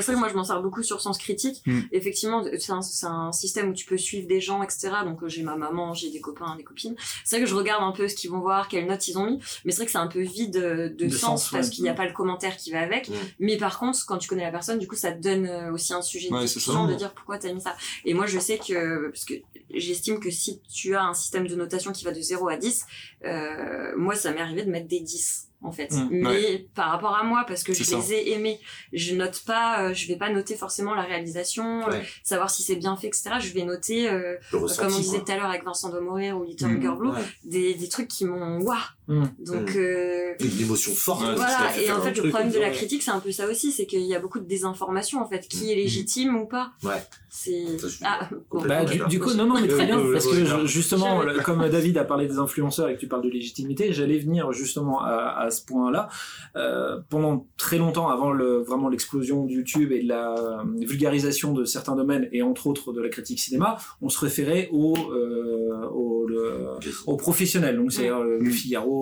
[0.00, 1.62] C'est vrai que moi je m'en sers beaucoup sur Sens Critique.
[1.66, 1.80] Mm.
[1.92, 4.90] Effectivement, c'est un, système où tu peux suivre des gens, etc.
[5.04, 6.96] Donc euh, j'ai ma maman, j'ai des copains, des copines.
[7.24, 9.26] C'est vrai que je regarde un peu ce qu'ils vont voir, quelles notes ils ont
[9.26, 9.38] mis.
[9.64, 11.72] Mais c'est vrai que c'est un peu vide euh, de, De sens, sens, parce ouais.
[11.72, 13.08] qu'il n'y a pas le commentaire qui va avec.
[13.08, 13.14] Mm.
[13.40, 15.92] Mais par contre, quand tu connais la personne, du coup, ça te donne euh, aussi
[15.92, 17.76] un sujet de Ouais, c'est discussion de dire pourquoi t'as mis ça.
[18.04, 19.34] Et moi, je sais que, parce que
[19.70, 22.86] j'estime que si tu as un système de notation qui va de 0 à 10,
[23.24, 25.92] euh, moi, ça m'est arrivé de mettre des 10 en fait.
[25.92, 26.08] Mm.
[26.10, 28.58] Mais par rapport à moi, parce que je les ai aimés,
[28.92, 32.76] je note pas, euh, je vais pas noter forcément la réalisation, euh, savoir si c'est
[32.76, 33.30] bien fait, etc.
[33.40, 36.44] Je vais noter, euh, comme on disait tout à l'heure avec Vincent de Mourir ou
[36.44, 36.80] Little Mm.
[36.80, 37.20] Girl Blue, Ouais.
[37.44, 38.76] des, des trucs qui m'ont waouh.
[39.08, 39.22] Mm.
[39.46, 39.78] Donc Mm.
[39.78, 41.22] euh, Une émotion forte.
[41.26, 43.70] Ouais, voilà, et en fait, le problème de la critique, c'est un peu ça aussi,
[43.72, 46.72] c'est qu'il y a beaucoup de désinformation, en fait, qui est légitime ou pas.
[46.82, 47.02] Ouais.
[47.30, 47.64] C'est...
[48.02, 48.62] Ah, bon.
[48.66, 51.68] Bah, du, du coup, non, non, mais très bien, Euh, parce que justement, le- comme
[51.68, 55.36] David a parlé des influenceurs et que tu parles de légitimité, j'allais venir justement à,
[55.38, 56.08] à ce point-là.
[56.56, 61.52] Euh, pendant très longtemps, avant le, vraiment l'explosion de YouTube et de la euh, vulgarisation
[61.52, 65.86] de certains domaines, et entre autres de la critique cinéma, on se référait au, euh,
[65.92, 66.68] au, le-
[67.06, 67.76] aux professionnels.
[67.76, 68.52] Donc, c'est euh, le Mm.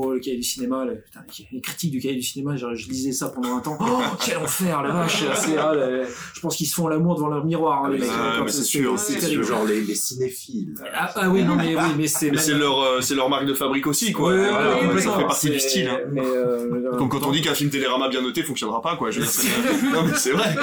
[0.03, 1.21] Figaro, le cahier du cinéma, le- putain,
[1.53, 3.77] les critiques du cahier du cinéma, je, je lisais ça pendant un temps.
[3.81, 5.25] Oh, quel enfer, la vache!
[5.59, 6.05] Ah, le-
[6.35, 8.51] je pense qu'ils se font l'amour devant leur miroir, hein, les Ouais, mecs.
[8.51, 9.45] c'est sûr, c'est terrible.
[9.45, 10.75] genre les, les cinéphiles.
[10.95, 12.31] Ah, ah oui, non, mais oui, mais c'est.
[12.31, 15.01] mais c'est leur euh, c'est leur marque de fabrique aussi quoi Ouais, ouais, Voilà, ouais,
[15.01, 15.99] ça fait partie du style hein.
[16.13, 19.21] Mais, euh, comme quand on dit qu'un film Télérama bien noté fonctionnera pas quoi je
[19.93, 20.55] non mais c'est vrai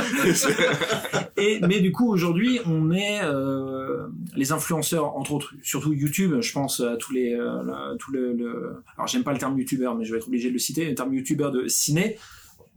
[1.37, 6.35] Et, mais du coup, aujourd'hui, on est euh, les influenceurs, entre autres, surtout YouTube.
[6.41, 9.95] Je pense à tous les, euh, tout le, le- alors j'aime pas le terme youtubeur,
[9.95, 10.85] mais je vais être obligé de le citer.
[10.85, 12.17] Le terme youtubeur de ciné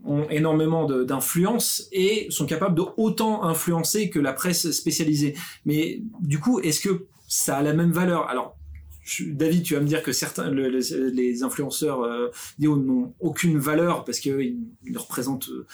[0.05, 5.35] ont énormément d'influence et sont capables de autant influencer que la presse spécialisée.
[5.65, 8.29] Mais du coup, est-ce que ça a la même valeur?
[8.29, 8.57] Alors,
[9.03, 12.29] je- David, tu vas me dire que certains, le- le- les influenceurs euh,
[12.59, 15.67] n'ont aucune valeur parce qu'ils ne représentent euh,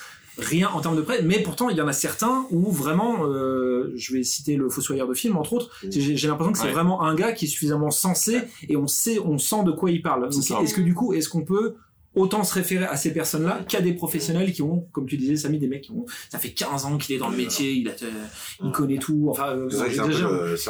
[0.44, 3.92] rien en termes de prêt, mais pourtant il y en a certains où vraiment, euh,
[3.96, 5.88] je vais citer le Fossoyeur de film entre autres, Mm.
[5.92, 6.72] j'ai l'impression que c'est Ouais.
[6.72, 10.02] vraiment un gars qui est suffisamment sensé et on sait, on sent de quoi il
[10.02, 10.28] parle.
[10.28, 11.74] Est-ce que du coup, est-ce qu'on peut
[12.16, 15.60] autant se référer à ces personnes-là qu'à des professionnels qui ont, comme tu disais, Samy,
[15.60, 17.92] des mecs qui ont, ça fait 15 ans qu'il est dans le métier, il, a,
[18.02, 18.10] euh,
[18.64, 20.08] il connaît tout, enfin, euh, C'est vrai que c'est un un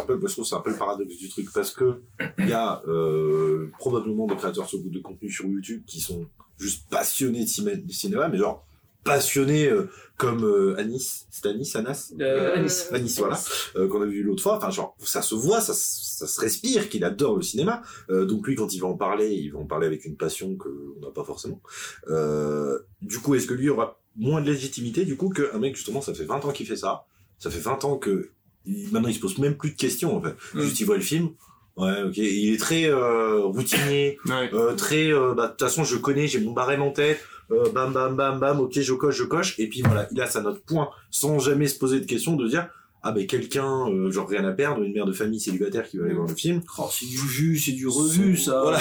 [0.06, 2.02] peu, c'est un peu le paradoxe du truc parce que
[2.38, 6.26] il y a euh, probablement des créateurs de contenu sur YouTube qui sont
[6.58, 8.62] juste passionnés de cinéma, mais genre
[9.04, 12.88] passionnés euh, comme euh, Anis, c'est Anis, Anas, Euh, Anis.
[12.92, 13.40] Anis, voilà,
[13.76, 14.56] euh, qu'on a vu l'autre fois.
[14.58, 17.80] Enfin, genre, ça se voit, ça, se- ça se respire qu'il adore le cinéma.
[18.10, 20.56] Euh, donc lui, quand il va en parler, il va en parler avec une passion
[20.56, 21.60] que on n'a pas forcément.
[22.08, 26.00] Euh, du coup, est-ce que lui aura moins de légitimité du coup qu'un mec justement,
[26.02, 27.04] ça fait 20 ans qu'il fait ça,
[27.38, 28.30] ça fait 20 ans que
[28.66, 30.34] maintenant il se pose même plus de questions en fait.
[30.54, 30.60] Mm.
[30.62, 31.30] Juste il voit le film.
[31.76, 32.16] Ouais, ok.
[32.18, 34.50] Il est très euh, routinier, Ouais.
[34.52, 35.10] euh, très.
[35.12, 37.20] euh, bah, de toute façon, je connais, j'ai mon barème en tête.
[37.52, 38.60] Euh, bam, bam, bam, bam.
[38.60, 39.58] Ok, je coche, je coche.
[39.58, 42.48] Et puis voilà, il a sa note point, sans jamais se poser de questions, de
[42.48, 42.68] dire
[43.02, 46.04] ah ben quelqu'un, euh, genre rien à perdre, une mère de famille célibataire qui va
[46.04, 46.60] aller voir le film.
[46.76, 48.60] Oh, c'est du jus, c'est du revu, ça.
[48.60, 48.78] Voilà.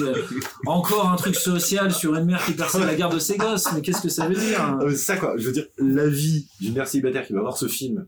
[0.00, 0.14] Euh,
[0.66, 3.66] encore un truc social sur une mère qui perd la garde de ses gosses.
[3.74, 4.78] Mais qu'est-ce que ça veut dire?
[4.88, 5.34] C'est ça quoi.
[5.36, 8.06] Je veux dire, la vie d'une mère célibataire qui va voir ce film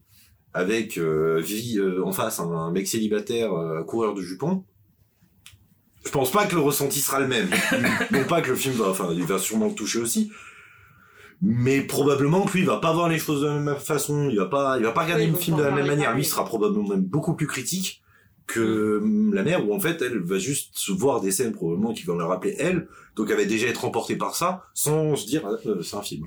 [0.52, 4.64] avec euh, vie euh, en face un, un mec célibataire euh, coureur de jupons.
[6.04, 7.48] Je pense pas que le ressenti sera le même.
[8.10, 10.32] non pas que le film va, enfin, il va sûrement le toucher aussi.
[11.42, 14.28] Mais probablement que lui, il va pas voir les choses de la même façon.
[14.30, 16.14] Il va pas, il va pas regarder Oui, le film de la même manière.
[16.14, 18.02] Lui, il sera probablement même beaucoup plus critique
[18.46, 21.92] que hum, la mère, où en fait, elle va juste se voir des scènes probablement
[21.92, 22.88] qui vont la rappeler elle.
[23.16, 26.02] Donc, elle va déjà être emportée par ça, sans se dire, ah, euh, c'est un
[26.02, 26.26] film.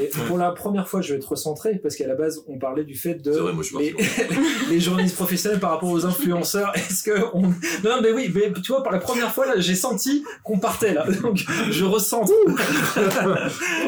[0.00, 2.84] Et pour la première fois, je vais être recentré parce qu'à la base, on parlait
[2.84, 4.40] du fait de C'est vrai, moi, je suis les, parti.
[4.70, 6.72] les journalistes professionnels par rapport aux influenceurs.
[6.76, 7.42] Est-ce que on...
[7.42, 7.50] non,
[7.84, 10.94] non, mais oui, mais tu vois, par la première fois là, j'ai senti qu'on partait
[10.94, 11.06] là.
[11.22, 12.24] Donc, je ressens.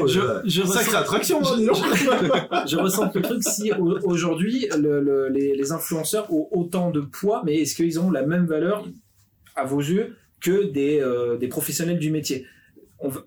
[0.07, 1.77] je, je Sacrée ressens- attraction, je, dis donc.
[2.67, 7.01] je ressens le truc si au- aujourd'hui le- le- les, les influenceurs ont autant de
[7.01, 8.85] poids, mais est-ce qu'ils ont la même valeur
[9.57, 12.47] à vos yeux que des, euh, des professionnels du métier
[13.01, 13.25] On va-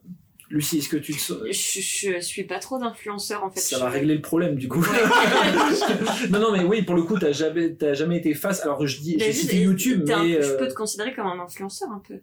[0.49, 1.17] Lucie, est-ce que tu te...
[1.49, 1.79] Je,
[2.11, 3.61] je suis pas trop d'influenceurs en fait.
[3.61, 4.85] Ça Je- va régler le problème du coup.
[6.29, 8.61] non, non, mais oui, pour le coup, t'as jamais, jamais été face.
[8.61, 11.39] Alors je dis, j'ai cité YouTube, un mais Je euh, peux te considérer comme un
[11.39, 12.15] influenceur un peu.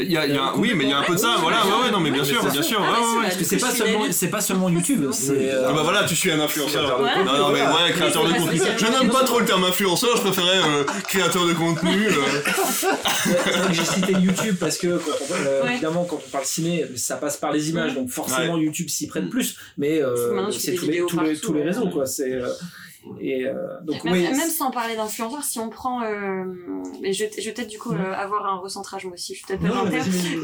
[0.00, 1.30] Il y a, il y a, oui, mais il y a un peu de ça,
[1.30, 2.80] Ouais, voilà, ouais, ouais, ouais, non, mais bien ouais, sûr, bien sûr.
[2.82, 3.22] Ah, ouais, ouais, ouais.
[3.24, 5.04] parce que c'est pas seulement, c'est pas seulement YouTube.
[5.12, 6.96] C'est euh, Ah bah voilà, tu suis un influenceur.
[6.96, 8.60] Contenu, Non, non, mais ouais, créateur de contenu.
[8.78, 12.06] Je n'aime pas trop le terme influenceur, je préférais euh, créateur de contenu.
[12.08, 12.12] euh.
[13.24, 15.72] c'est vrai que j'ai cité YouTube parce que quand on- euh, Ouais.
[15.72, 19.28] évidemment quand on parle ciné, ça passe par les images, donc forcément YouTube s'y prête
[19.28, 19.56] plus.
[19.78, 21.66] Mais euh, c'est tous les, tous les, tous les ouais.
[21.66, 22.06] réseaux quoi.
[22.06, 22.48] C'est euh,
[23.18, 24.22] et euh, donc Même, oui.
[24.22, 26.44] même sans parler d'influenceurs, si on prend, euh,
[27.00, 29.34] mais je, je vais peut-être du coup euh, avoir un recentrage moi aussi.
[29.34, 29.84] Je suis peut-être pas.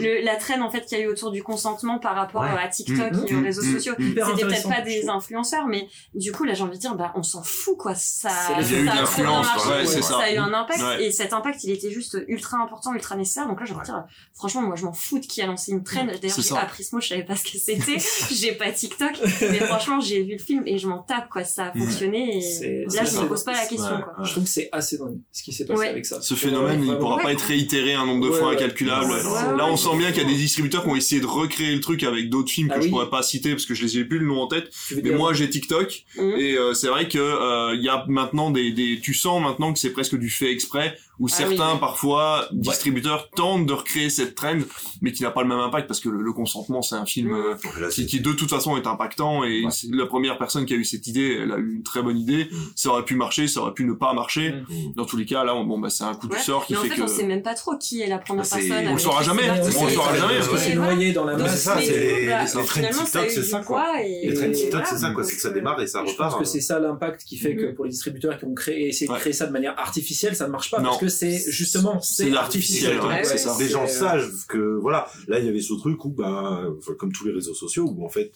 [0.02, 2.48] Le, la traîne en fait qu'il y a eu autour du consentement par rapport Ouais.
[2.48, 3.24] euh, à TikTok Mmh.
[3.28, 3.72] et aux réseaux Mmh.
[3.74, 7.12] sociaux, c'était peut-être pas des influenceurs, mais du coup là j'ai envie de dire bah
[7.14, 7.94] on s'en fout quoi.
[7.94, 10.18] Ça, a ça bien l'influence, marché, ouais, c'est ça.
[10.18, 11.04] a eu un impact Ouais.
[11.06, 13.46] et cet impact il était juste ultra important, ultra nécessaire.
[13.48, 15.72] Donc là j'ai envie de dire franchement moi je m'en fous de qui a lancé
[15.72, 16.06] une traîne.
[16.06, 16.60] D'ailleurs j'ai ça.
[16.60, 17.96] appris ce mot, je savais pas ce que c'était.
[18.32, 21.44] j'ai pas TikTok, mais franchement j'ai vu le film et je m'en tape quoi.
[21.44, 22.40] Ça a fonctionné
[22.94, 24.02] là je me pose pas la question Ouais.
[24.02, 24.24] quoi.
[24.24, 25.88] Je trouve que c'est assez dingue ce qui s'est passé Ouais.
[25.88, 26.20] avec ça.
[26.20, 29.10] Ce phénomène, il pourra pas être réitéré un nombre de fois incalculable.
[29.56, 31.80] Là, on sent bien qu'il y a des distributeurs qui ont essayé de recréer le
[31.80, 32.90] truc avec d'autres films que Ah je oui.
[32.90, 34.70] pourrais pas citer parce que je les ai plus le nom en tête.
[35.02, 36.20] Mais moi, j'ai TikTok Mmh.
[36.38, 39.72] et euh, c'est vrai que euh, il y a maintenant des, des, tu sens maintenant
[39.72, 41.80] que c'est presque du fait exprès où Ah certains oui.
[41.80, 44.58] parfois distributeurs tentent de recréer cette trend,
[45.00, 47.28] mais qui n'a pas le même impact parce que le, le consentement, c'est un film.
[47.30, 47.56] Mmh.
[47.80, 51.06] euh, qui, de toute façon est impactant et la première personne qui a eu cette
[51.06, 52.35] idée, elle a eu une très bonne idée.
[52.74, 54.52] Ça aurait pu marcher, ça aurait pu ne pas marcher.
[54.52, 54.92] Mm.
[54.96, 56.40] Dans tous les cas, là, on- bon bah c'est un coup du Ouais.
[56.42, 58.18] sort qui Mais en fait, fait, que on sait même pas trop qui est la
[58.18, 58.72] première Bah, personne.
[58.72, 59.42] on le avec saura jamais.
[59.44, 59.84] On parti.
[59.84, 61.62] le saura jamais, parce que c'est noyé dans la Donc, c'est masse.
[61.62, 63.84] ça, c'est du les- bah, trends finalement, TikTok, c'est du ça, quoi.
[64.02, 65.24] Les trends TikTok, c'est ça, quoi.
[65.24, 66.30] C'est que ça démarre et ça Je repart.
[66.32, 67.74] pense que c'est ça l'impact qui fait que Mm.
[67.74, 70.52] pour les distributeurs qui ont créé, essayé de créer ça de manière artificielle, ça ne
[70.52, 73.56] marche pas parce que c'est justement C'est artificiel, c'est ça.
[73.58, 76.62] Des gens euh, sages que voilà là il y avait ce truc où bah
[76.98, 78.32] comme tous les réseaux sociaux où en fait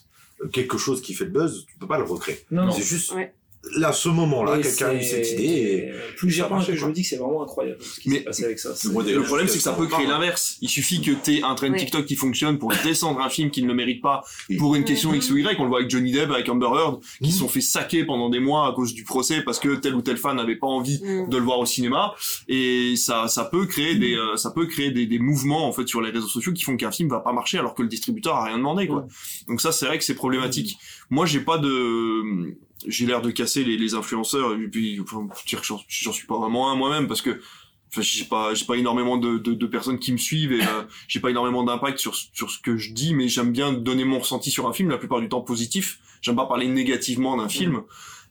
[0.53, 2.73] quelque chose qui fait le buzz tu peux pas le recréer Non, non.
[2.73, 3.33] c'est juste Ouais.
[3.77, 6.87] Là ce moment là Et quelqu'un a eu cette idée et Plus j'y repense, je
[6.87, 8.75] me dis que c'est vraiment incroyable ce qui Mais- s'est passé avec ça.
[8.75, 10.57] C'est- Moi, Le problème, c'est que ça peut créer l'inverse.
[10.61, 11.79] Il suffit que t'aies un trend Ouais.
[11.79, 14.23] TikTok qui fonctionne pour descendre un film qui ne le mérite pas
[14.59, 15.17] pour une question Mhm.
[15.17, 15.57] X ou Y.
[15.59, 17.31] On le voit avec Johnny Depp, avec Amber Heard, qui Mhm.
[17.31, 20.03] se sont fait saquer pendant des mois à cause du procès parce que tel ou
[20.03, 21.29] tel fan n'avait pas envie Mm.
[21.29, 22.15] de le voir au cinéma.
[22.49, 25.87] Et ça, ça peut créer des, euh, ça peut créer des, des mouvements, en fait,
[25.87, 28.35] sur les réseaux sociaux qui font qu'un film va pas marcher alors que le distributeur
[28.37, 29.07] a rien demandé, quoi.
[29.49, 30.77] Donc ça, c'est vrai que c'est problématique.
[31.11, 32.55] Moi, j'ai pas de,
[32.87, 35.29] j'ai l'air de casser les, les influenceurs et puis, enfin,
[35.63, 37.41] j'en suis pas vraiment un moi-même parce que
[37.89, 40.85] enfin j'ai pas j'ai pas énormément de, de, de personnes qui me suivent et euh,
[41.09, 44.21] j'ai pas énormément d'impact sur sur ce que je dis mais j'aime bien donner mon
[44.21, 45.99] ressenti sur un film la plupart du temps positif.
[46.23, 47.83] J'aime pas parler négativement d'un film.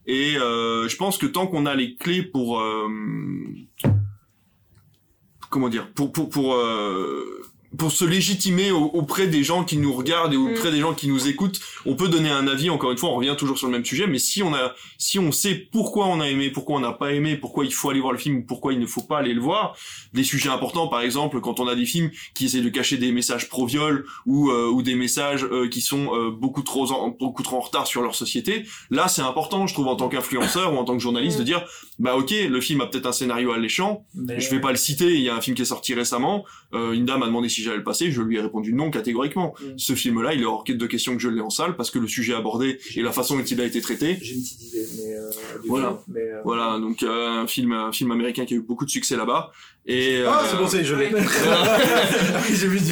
[0.06, 2.88] Et euh, je pense que tant qu'on a les clés pour euh,
[5.50, 7.42] comment dire pour pour pour euh,
[7.78, 11.08] pour se légitimer au- auprès des gens qui nous regardent et auprès des gens qui
[11.08, 12.70] nous écoutent, on peut donner un avis.
[12.70, 14.08] Encore une fois, on revient toujours sur le même sujet.
[14.08, 17.14] Mais si on a, si on sait pourquoi on a aimé, pourquoi on n'a pas
[17.14, 19.34] aimé, pourquoi il faut aller voir le film ou pourquoi il ne faut pas aller
[19.34, 19.76] le voir,
[20.14, 23.12] des sujets importants, par exemple, quand on a des films qui essaient de cacher des
[23.12, 27.44] messages pro-viol ou euh, ou des messages euh, qui sont euh, beaucoup trop en, beaucoup
[27.44, 30.78] trop en retard sur leur société, là c'est important, je trouve, en tant qu'influenceur ou
[30.78, 31.64] en tant que journaliste, de dire,
[32.00, 35.14] bah ok, le film a peut-être un scénario alléchant, Mais- je vais pas le citer,
[35.14, 37.59] il y a un film qui est sorti récemment, euh, une dame a demandé si
[37.64, 39.54] j'allais le passer, je lui ai répondu non catégoriquement.
[39.62, 39.66] Mm.
[39.78, 42.08] Ce film-là, il est hors de question que je l'ai en salle parce que le
[42.08, 44.18] sujet abordé et la façon dont il a été traité.
[44.22, 45.30] J'ai une petite idée, mais euh,
[45.68, 45.90] Voilà.
[45.90, 48.86] film, mais, euh, Voilà, donc euh, un film, un film américain qui a eu beaucoup
[48.86, 49.52] de succès là-bas.
[49.92, 51.10] Et Ah, euh, c'est bon, ça y est, je l'ai.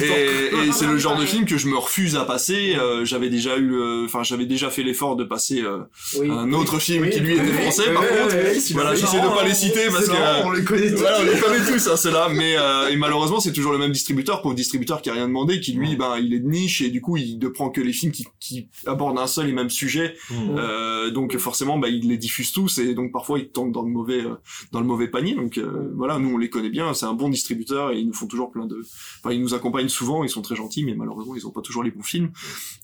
[0.02, 2.74] Et, et c'est le genre de film que je me refuse à passer.
[2.76, 5.78] Euh, j'avais déjà eu, euh, enfin j'avais déjà fait l'effort de passer euh,
[6.18, 6.28] oui.
[6.30, 7.92] un autre film Oui, qui lui était français.
[7.92, 10.64] par oui, contre, c'est voilà, j'essaie de pas les citer parce C'est que on les
[10.64, 10.98] connaît tous.
[10.98, 12.28] Voilà, on les connaît tous, hein, ceux-là.
[12.32, 15.60] Mais euh, et malheureusement, c'est toujours le même distributeur, pauvre distributeur qui a rien demandé,
[15.60, 17.92] qui lui, ben, il est de niche et du coup, il ne prend que les
[17.92, 20.14] films qui, qui abordent un seul et même sujet.
[20.30, 20.34] Mm.
[20.58, 23.90] Euh, donc forcément, bah, il les diffuse tous et donc parfois ils tombent dans le
[23.90, 24.34] mauvais, euh,
[24.72, 25.34] dans le mauvais panier.
[25.34, 26.87] Donc euh, voilà, nous on les connaît bien.
[26.94, 28.80] C'est un bon distributeur et ils nous font toujours plein de.
[29.22, 30.24] Enfin, ils nous accompagnent souvent.
[30.24, 32.30] Ils sont très gentils, mais malheureusement, ils ont pas toujours les bons films.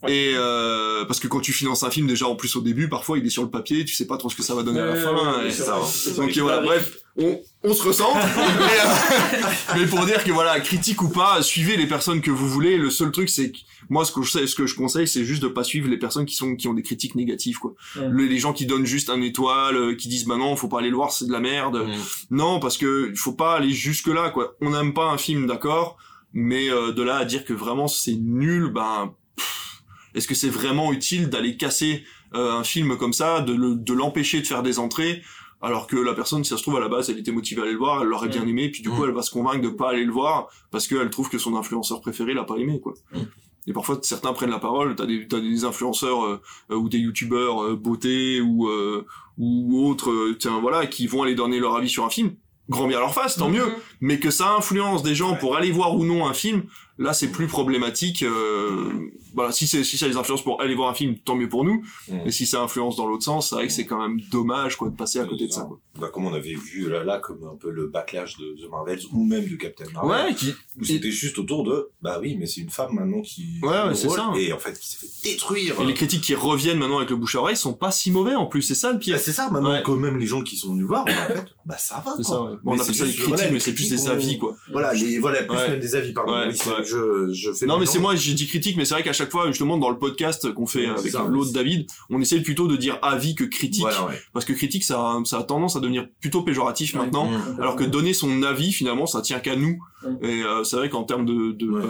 [0.08, 3.18] Et euh, parce que quand tu finances un film, déjà en plus au début, parfois
[3.18, 4.86] il est sur le papier, tu sais pas trop ce que ça va donner à
[4.86, 5.42] la fin.
[5.44, 5.50] et-.
[5.50, 8.12] C'est donc voilà, bref, on, on se ressent.
[8.14, 12.48] mais, euh, mais pour dire que voilà, critique ou pas, suivez les personnes que vous
[12.48, 12.76] voulez.
[12.76, 15.24] Le seul truc, c'est que moi, ce que je sais, ce que je conseille, c'est
[15.24, 17.74] juste de pas suivre les personnes qui sont qui ont des critiques négatives, quoi.
[18.12, 20.90] Les gens qui donnent juste un étoile, euh, qui disent bah non, faut pas aller
[20.90, 21.86] le voir, c'est de la merde.
[22.30, 24.54] Non, parce que il faut pas aller jusque là, quoi.
[24.60, 25.96] On n'aime pas un film, d'accord,
[26.32, 29.14] mais euh, de là à dire que vraiment c'est nul, ben.
[29.36, 29.82] pff,
[30.14, 33.92] Est-ce que c'est vraiment utile d'aller casser euh, un film comme ça, de le- de
[33.92, 35.22] l'empêcher de faire des entrées?
[35.62, 37.64] Alors que la personne, si ça se trouve à la base, elle était motivée à
[37.64, 39.08] aller le voir, elle l'aurait bien aimé, puis du coup, Mm.
[39.08, 42.00] elle va se convaincre de pas aller le voir parce qu'elle trouve que son influenceur
[42.00, 42.94] préféré l'a pas aimé, quoi.
[43.12, 43.18] Mm.
[43.66, 44.94] Et parfois, certains prennent la parole.
[44.94, 46.40] T'as des, t'as des influenceurs euh,
[46.70, 49.06] euh, ou des youtubeurs euh, beauté ou euh,
[49.38, 52.34] ou autres, euh, tiens, voilà, qui vont aller donner leur avis sur un film.
[52.68, 53.66] Grand bien leur face, tant mieux.
[54.00, 55.38] Mais que ça influence des gens Ouais.
[55.38, 56.64] pour aller voir ou non un film,
[56.98, 58.22] là, c'est plus problématique.
[58.22, 61.48] euh, voilà, si c'est si ça les influence pour aller voir un film, tant mieux
[61.48, 61.84] pour nous.
[62.08, 62.18] Mm.
[62.26, 64.88] Mais si ça influence dans l'autre sens, c'est vrai que c'est quand même dommage, quoi,
[64.88, 65.62] de passer à côté de ça.
[65.62, 65.80] Quoi.
[65.98, 69.00] Bah, comme on avait vu là, là, comme un peu le backlash de The Marvels
[69.12, 70.26] ou même de Captain Marvel.
[70.28, 73.58] Ouais, qui, Où c'était juste autour de, bah oui, mais c'est une femme maintenant qui.
[73.62, 74.32] Ouais, ouais, le c'est rôle, ça.
[74.36, 75.80] Et en fait, qui s'est fait détruire.
[75.80, 78.34] Et les critiques qui reviennent maintenant avec le bouche à oreille sont pas si mauvais
[78.34, 79.16] en plus, c'est ça le pire.
[79.16, 79.82] Bah, c'est ça, maintenant Ouais.
[79.82, 82.12] que même les gens qui sont venus voir, bah, en fait, bah ça va.
[82.12, 82.22] Quoi.
[82.24, 82.56] ça, ouais.
[82.62, 84.56] Bon, on appelle ça des critiques, voilà, mais c'est plus des avis, quoi.
[84.70, 86.32] Voilà, les, voilà, plus même des avis, pardon.
[86.32, 86.52] Ouais,
[86.84, 89.30] je, je fais Non, mais c'est moi, j'ai dit critique, mais c'est vrai qu'à chaque
[89.30, 91.52] fois, justement, dans le podcast qu'on fait avec l'autre.
[91.52, 93.82] David, on essaie plutôt de dire avis que critique.
[93.82, 94.20] Voilà, ouais.
[94.32, 97.00] Parce que critique, ça, a- ça a tendance à devenir plutôt péjoratif Ouais.
[97.00, 97.26] maintenant.
[97.30, 97.60] Mm.
[97.60, 99.78] Alors que donner son avis, finalement, ça tient qu'à nous.
[100.04, 100.28] Ouais.
[100.30, 101.82] Et euh, c'est vrai qu'en termes de, de, Ouais.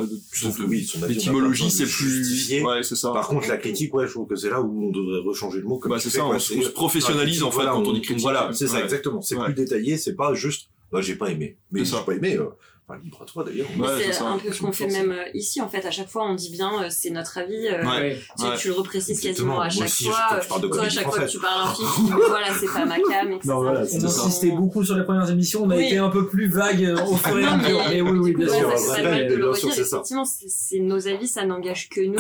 [1.00, 2.62] bah, d'étymologie, c'est plus.
[2.64, 3.10] Ouais, c'est ça.
[3.12, 5.64] Par contre, la critique, ouais, je trouve que c'est là où on devrait rechanger le
[5.64, 5.78] mot.
[5.78, 8.22] Comme Bah, c'est ça, quoi, on se- se professionnalise, en fait, quand on dit critique.
[8.22, 9.20] Voilà, c'est ça, exactement.
[9.22, 11.56] C'est plus détaillé, c'est pas juste, bah, j'ai pas aimé.
[11.72, 12.02] Mais j'ai ça.
[12.06, 12.46] pas aimé, euh,
[12.88, 13.66] enfin, libre à toi d'ailleurs.
[13.78, 16.24] Ouais, c'est un peu ce qu'on fait même euh, ici en fait à chaque fois
[16.28, 18.18] on dit bien euh, c'est notre avis euh, Ouais.
[18.38, 18.56] tu, Ouais.
[18.58, 21.04] tu le reprécises quasiment à chaque aussi, fois quand tu parles de toi à chaque
[21.10, 23.40] fois que tu parles d'un film voilà c'est pas ma cam etc.
[23.48, 25.86] Non, voilà, On insisté beaucoup sur les premières émissions, on a Oui.
[25.86, 27.80] été un peu plus vague euh, au fur et à mesure.
[27.88, 28.70] mais- oui, oui, bien sûr.
[28.72, 32.18] Effectivement, c'est c'est nos avis, ça n'engage que nous.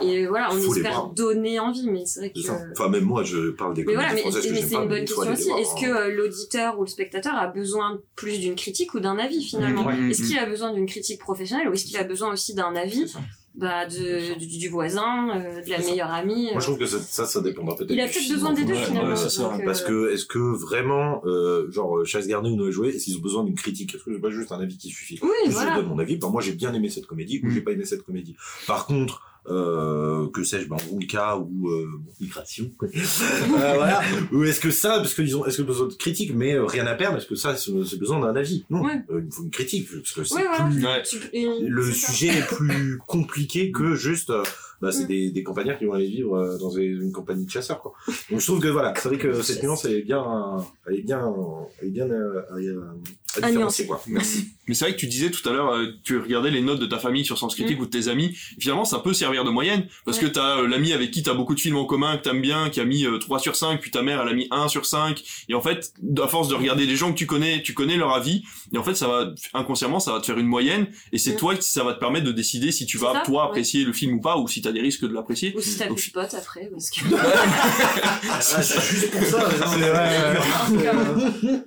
[0.00, 2.38] Et voilà, on espère donner envie, mais c'est vrai que.
[2.72, 5.32] Enfin, même moi, je parle des Mais comédies voilà, mais, que c'est une bonne question
[5.32, 5.50] aussi.
[5.60, 5.96] Est-ce que hein.
[5.96, 9.71] euh, l'auditeur ou le spectateur a besoin plus d'une critique ou d'un avis finalement?
[9.78, 10.10] Ouais.
[10.10, 13.12] Est-ce qu'il a besoin d'une critique professionnelle ou est-ce qu'il a besoin aussi d'un avis
[13.54, 16.98] bah, de, du, du voisin, euh, de la meilleure amie Moi, je trouve que ça,
[17.00, 17.90] ça, ça dépendra peut-être.
[17.90, 19.10] Il a peut-être besoin des deux Ouais, finalement.
[19.10, 19.42] ouais, c'est ça.
[19.42, 22.88] donc, euh, Parce que, est-ce que vraiment, euh, genre, euh, Chasse Garnier ou Noé Jouet,
[22.96, 23.94] est-ce qu'ils ont besoin d'une critique?
[23.94, 25.18] Est-ce que c'est pas juste un avis qui suffit?
[25.22, 25.72] Oui, voilà.
[25.74, 26.16] Je donne mon avis.
[26.16, 27.50] Ben, moi, j'ai bien aimé cette comédie ou Mm.
[27.50, 28.34] j'ai pas aimé cette comédie.
[28.66, 31.88] Par contre, euh, que sais-je, ben, Wonka ou euh,
[32.20, 32.70] Migration.
[32.82, 32.88] euh,
[33.48, 34.00] voilà.
[34.32, 36.86] Ou est-ce que ça, parce qu'ils ont, est-ce que besoin de critique, mais euh, rien
[36.86, 39.02] à perdre, est-ce que ça, c'est besoin d'un avis Non, Ouais.
[39.10, 41.68] Euh, il faut une critique, parce que c'est Ouais, plus Ouais.
[41.68, 44.42] Le sujet est plus compliqué que juste euh,
[44.82, 45.06] bah, c'est Mm.
[45.06, 47.94] des, des campagnards qui vont aller vivre euh, dans une, une compagnie de chasseurs quoi.
[48.30, 50.22] Donc je trouve que voilà, c'est vrai que cette nuance elle est bien
[50.86, 51.32] elle est bien
[51.80, 53.86] elle est bien euh, à, à, à À différencier nuancer.
[53.86, 54.02] quoi.
[54.08, 54.48] Merci.
[54.68, 56.86] Mais c'est vrai que tu disais tout à l'heure, euh, tu regardais les notes de
[56.86, 57.82] ta famille sur Sens Critique Mm.
[57.82, 58.34] ou de tes amis.
[58.60, 60.32] Finalement, ça peut servir de moyenne parce que Ouais.
[60.32, 62.80] t'as euh, l'ami avec qui t'as beaucoup de films en commun que t'aimes bien, qui
[62.80, 65.22] a mis euh, 3 sur 5, puis ta mère elle a mis 1 sur 5.
[65.48, 65.92] Et en fait,
[66.22, 68.42] à force de regarder les gens que tu connais, tu connais leur avis.
[68.74, 70.86] Et en fait, ça va inconsciemment, ça va te faire une moyenne.
[71.12, 71.36] Et c'est Mm.
[71.36, 73.48] toi qui ça va te permettre de décider si tu vas ça, toi ouais.
[73.48, 75.54] apprécier le film ou pas, ou si t'as des risques de l'apprécier.
[75.56, 77.00] Ou si t'as plus de potes après, parce que.
[78.40, 79.48] c'est juste pour ça.
[79.72, 80.40] C'est vrai.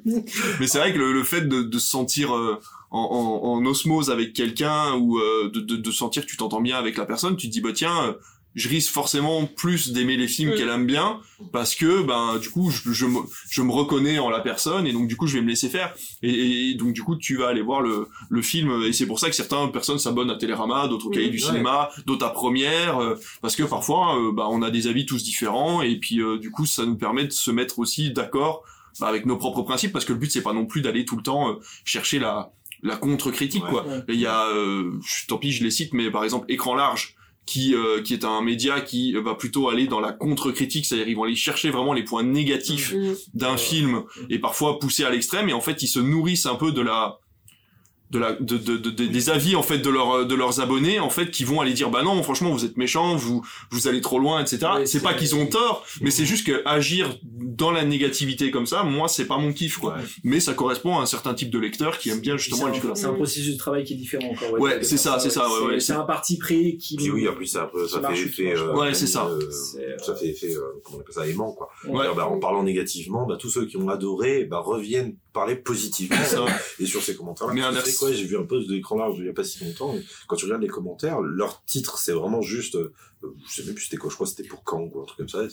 [0.59, 2.59] Mais c'est vrai que le, le fait de, de se sentir euh,
[2.91, 6.61] en, en, en osmose avec quelqu'un ou euh, de, de, de sentir que tu t'entends
[6.61, 8.13] bien avec la personne, tu te dis bah tiens, euh,
[8.55, 10.55] je risque forcément plus d'aimer les films Mm.
[10.55, 11.19] qu'elle aime bien
[11.51, 14.93] parce que ben du coup je, je, me, je me reconnais en la personne et
[14.93, 17.49] donc du coup je vais me laisser faire et, et donc du coup tu vas
[17.49, 20.87] aller voir le, le film et c'est pour ça que certaines personnes s'abonnent à Télérama,
[20.87, 21.09] d'autres au.
[21.09, 21.43] Cahier du Ouais.
[21.43, 25.21] cinéma, d'autres à Première euh, parce que parfois euh, bah, on a des avis tous
[25.23, 28.63] différents et puis euh, du coup ça nous permet de se mettre aussi d'accord
[29.01, 31.17] bah, avec nos propres principes parce que le but c'est pas non plus d'aller tout
[31.17, 32.51] le temps euh, chercher la
[32.83, 33.69] la contre-critique Ouais.
[33.71, 33.85] quoi.
[33.87, 34.03] Ouais.
[34.09, 37.15] Il y a euh, je- tant pis je les cite mais par exemple Écran large
[37.45, 41.15] qui euh, qui est un média qui va plutôt aller dans la contre-critique, c'est-à-dire ils
[41.15, 43.13] vont aller chercher vraiment les points négatifs Mm.
[43.35, 43.57] d'un Ouais.
[43.57, 46.81] film et parfois pousser à l'extrême et en fait ils se nourrissent un peu de
[46.81, 47.19] la
[48.11, 50.99] de la de, de, de- de- des avis en fait de leurs de leurs abonnés
[50.99, 53.99] en fait qui vont aller dire bah non franchement vous êtes méchants vous vous allez
[54.01, 57.71] trop loin etc Ouais, c'est pas qu'ils ont tort mais c'est juste que agir dans
[57.71, 60.01] la négativité comme ça moi c'est pas mon kiff quoi Ouais.
[60.23, 62.73] mais ça correspond à un certain type de lecteur qui aime bien justement C'est un-
[62.73, 64.59] jusque là C'est un processus de travail qui est différent encore.
[64.59, 66.95] Ouais, c'est ça, c'est ça, ouais, ouais, C'est un parti pris qui.
[66.97, 68.53] Puis oui, en plus, ça, ça Ça fait effet.
[68.55, 68.73] euh.
[68.73, 69.25] Ouais, c'est ça.
[69.27, 69.39] euh,
[69.79, 71.69] euh, ça fait effet, euh, comment on appelle ça, aimant, quoi.
[72.15, 76.15] Bah, en parlant négativement, bah, tous ceux qui ont adoré bah, reviennent parler positivement.
[76.25, 76.45] Ça.
[76.79, 77.21] et sur ces tu
[77.61, 79.95] inverse- sais quoi, j'ai vu un post d'écran large il y a pas si longtemps.
[80.27, 82.75] Quand tu regardes les commentaires, leur titre, c'est vraiment juste.
[82.75, 82.93] euh,
[83.47, 85.29] je sais même plus c'était quoi, je crois c'était pour quand ou un truc comme
[85.29, 85.45] ça.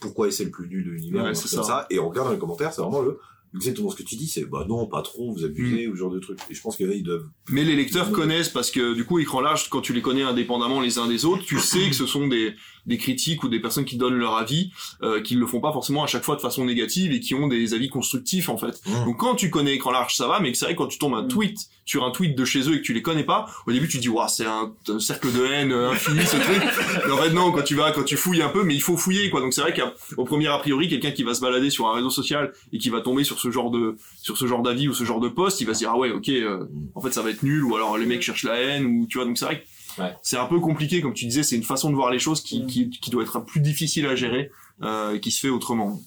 [0.00, 1.62] Pourquoi c'est le plus nul de l'univers Ouais, ou ça.
[1.62, 1.86] ça.
[1.90, 3.18] Et on regarde dans les commentaires, c'est vraiment le.
[3.56, 6.10] Exactement ce que tu dis, c'est bah non, pas trop, vous abusez, ou ce genre
[6.10, 6.40] de truc.
[6.50, 7.28] Et je pense que là, ils doivent.
[7.50, 10.80] Mais les lecteurs connaissent parce que du coup, écran large, quand tu les connais indépendamment
[10.80, 13.84] les uns des autres, tu sais que ce sont des, des critiques ou des personnes
[13.84, 14.70] qui donnent leur avis,
[15.02, 17.48] euh, qui le font pas forcément à chaque fois de façon négative et qui ont
[17.48, 18.80] des avis constructifs en fait.
[18.86, 19.04] Mmh.
[19.04, 21.14] Donc quand tu connais écran large, ça va, mais c'est vrai que quand tu tombes
[21.14, 21.28] un Mm.
[21.28, 23.88] tweet sur un tweet de chez eux et que tu les connais pas, au début
[23.88, 26.62] tu te dis waouh c'est un, un cercle de haine euh, infini ce truc.
[27.06, 28.96] Mais en fait non, quand tu vas, quand tu fouilles un peu, mais il faut
[28.96, 29.40] fouiller quoi.
[29.40, 32.10] Donc c'est vrai qu'au premier a priori, quelqu'un qui va se balader sur un réseau
[32.10, 35.04] social et qui va tomber sur ce genre de sur ce genre d'avis ou ce
[35.04, 37.30] genre de post, il va se dire ah ouais ok, euh, en fait ça va
[37.30, 39.60] être nul ou alors les mecs cherchent la haine ou tu vois donc c'est vrai
[39.60, 39.66] que
[39.98, 40.14] Ouais.
[40.22, 42.62] c'est un peu compliqué comme tu disais, c'est une façon de voir les choses qui
[42.62, 42.66] Mm.
[42.66, 44.50] qui, qui doit être plus difficile à gérer
[44.82, 46.00] euh, et qui se fait autrement.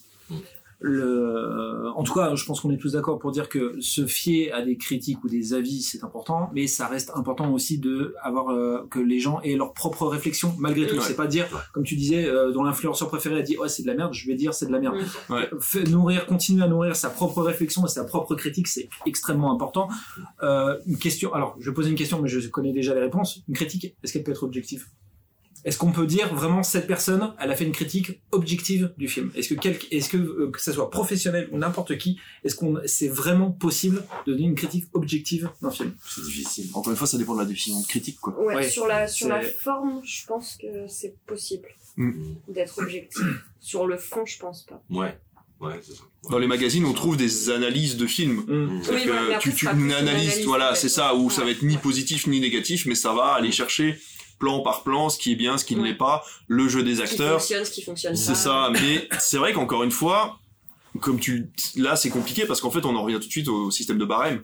[0.79, 4.51] Le, en tout cas, je pense qu'on est tous d'accord pour dire que se fier
[4.51, 8.49] à des critiques ou des avis, c'est important, mais ça reste important aussi de avoir
[8.49, 10.95] euh, que les gens aient leur propre réflexion malgré tout.
[10.95, 11.01] Ouais.
[11.01, 13.87] C'est pas dire, comme tu disais, euh, dont l'influenceur préféré a dit, ouais, c'est de
[13.87, 14.97] la merde, je vais dire c'est de la merde.
[15.29, 15.49] Ouais.
[15.59, 19.87] Fait- nourrir, continuer à nourrir sa propre réflexion et sa propre critique, c'est extrêmement important.
[20.43, 23.41] Euh, une question, alors, je vais poser une question, mais je connais déjà les réponses.
[23.47, 24.85] Une critique, est-ce qu'elle peut être objective?
[25.67, 29.31] Est-ce qu'on peut dire vraiment cette personne, elle a fait une critique objective du film?
[29.35, 32.79] Est-ce que quel, est-ce que euh, que ça soit professionnel ou n'importe qui, est-ce qu'on
[32.85, 35.93] c'est vraiment possible de donner une critique objective d'un film?
[36.07, 36.69] C'est difficile.
[36.73, 38.33] Encore une fois, ça dépend de la définition de critique quoi.
[38.39, 42.35] Ouais, Ouais, sur la sur la forme, je pense que c'est possible Mm.
[42.47, 43.21] d'être objectif.
[43.59, 44.81] sur le fond, je pense pas.
[44.89, 45.17] Ouais.
[45.59, 45.79] Ouais.
[46.29, 48.45] Dans les magazines, on trouve des analyses de films.
[48.47, 48.53] Mmh.
[48.53, 48.81] Mm.
[48.91, 52.27] Oui, que tu, tu une analyse, voilà, c'est ça, où ça va être ni positif
[52.27, 53.99] ni négatif, mais ça va aller chercher
[54.39, 55.89] plan par plan ce qui est bien, ce qui ne Ouais.
[55.89, 57.39] l'est pas, le jeu des Ce qui acteurs.
[57.39, 58.17] fonctionne, ce qui fonctionne pas.
[58.19, 60.37] C'est ça, mais c'est vrai qu'encore une fois,
[61.01, 63.69] comme tu, là, c'est compliqué parce qu'en fait, on en revient tout de suite au
[63.71, 64.43] système de barème.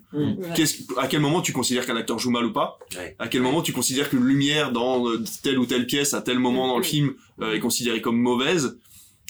[0.56, 2.78] Qu'est-ce, à quel moment tu considères qu'un acteur joue mal ou pas?
[2.96, 3.16] Ouais.
[3.20, 6.38] À quel moment tu considères que lumière dans euh, telle ou telle pièce à tel
[6.40, 8.78] moment dans le film euh, est considérée comme mauvaise?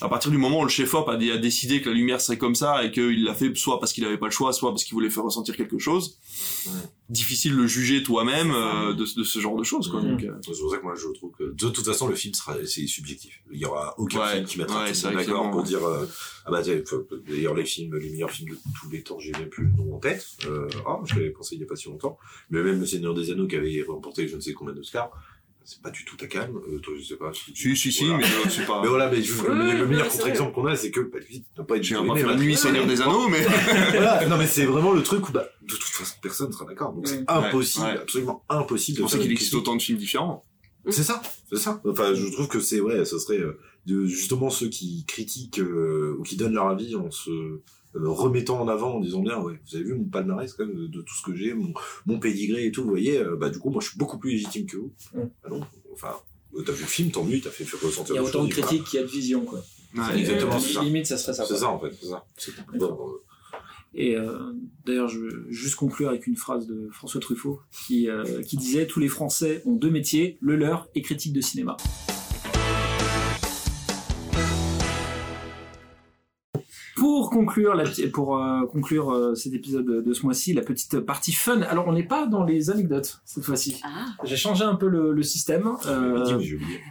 [0.02, 2.38] À partir du moment où le chef-op a, dé- a décidé que la lumière serait
[2.40, 4.84] comme ça et qu'il l'a fait soit parce qu'il avait pas le choix, soit parce
[4.84, 6.18] qu'il voulait faire ressentir quelque chose,
[6.66, 6.72] Ouais.
[7.10, 9.90] difficile de juger toi-même euh, de, de ce genre de choses.
[9.90, 10.02] Quoi.
[10.02, 10.10] Mhm.
[10.12, 12.34] Donc, euh, C'est pour ça que moi je trouve que de toute façon le film
[12.34, 13.42] sera c'est subjectif.
[13.52, 15.68] Il y aura aucun Ouais, film qui mettra ouais, tout c'est le d'accord pour ouais.
[15.68, 16.06] dire euh,
[16.46, 19.66] ah bah d'ailleurs les films les meilleurs films de tous les temps j'ai même plus
[19.66, 20.26] le nom en tête.
[20.48, 22.18] Euh, ah je l'avais pensé il y a pas si longtemps.
[22.50, 25.12] Mais même le Seigneur des Anneaux qui avait remporté je ne sais combien d'Oscars
[25.66, 26.58] c'est pas du tout ta calme.
[26.72, 27.32] Euh, toi je sais pas.
[27.34, 28.18] si, si, si, Voilà.
[28.20, 28.82] mais euh, c'est pas.
[28.82, 31.64] Mais voilà, mais je- Oui, le, meilleur contre-exemple qu'on a, c'est que bah, lui, n'a
[31.64, 33.42] pas été J'ai pas fait la nuit Seigneur des Anneaux, mais
[33.92, 36.66] voilà, non mais c'est vraiment le truc où bah, de toute façon personne ne sera
[36.66, 36.94] d'accord.
[36.94, 37.98] Donc c'est impossible, Ouais.
[37.98, 39.68] absolument impossible c'est de pour ça qu'il existe critique.
[39.68, 40.44] autant de films différents.
[40.90, 41.82] C'est ça, c'est ça.
[41.88, 46.16] Enfin, je trouve que c'est ouais, ce serait euh, de justement ceux qui critiquent euh,
[46.20, 47.64] ou qui donnent leur avis en se euh,
[47.96, 51.02] remettant en avant en disant bien ouais, vous avez vu mon palmarès quand même de,
[51.02, 51.74] tout ce que j'ai, mon,
[52.06, 54.32] mon pédigré et tout, vous voyez, euh, bah du coup moi je suis beaucoup plus
[54.32, 54.94] légitime que vous.
[55.16, 55.62] Ah non,
[55.94, 56.16] enfin
[56.56, 58.44] euh, t'as vu le film, tant mieux, t'as fait, fait ressentir Il y a autant
[58.44, 59.64] de critiques qu'il y a de vision, quoi.
[59.96, 60.20] Ouais.
[60.20, 60.84] Exactement, Euh, c'est ça.
[60.84, 61.44] Limite, ça serait ça.
[61.44, 61.60] C'est quoi.
[61.60, 62.26] ça en fait, c'est ça.
[62.76, 63.22] Bon, euh,
[63.94, 64.54] Et euh,
[64.86, 68.88] d'ailleurs, je veux juste conclure avec une phrase de François Truffaut qui, euh, qui disait
[68.88, 71.78] Tous les Français ont deux métiers, le leur et critique de cinéma.
[76.96, 81.34] Pour conclure, la, pour euh, conclure euh, cet épisode de, ce mois-ci, la petite partie
[81.34, 81.62] fun.
[81.64, 83.82] Alors, on n'est pas dans les anecdotes cette fois-ci.
[83.84, 84.06] Ah.
[84.24, 85.68] J'ai changé un peu le, le système.
[85.88, 86.40] euh,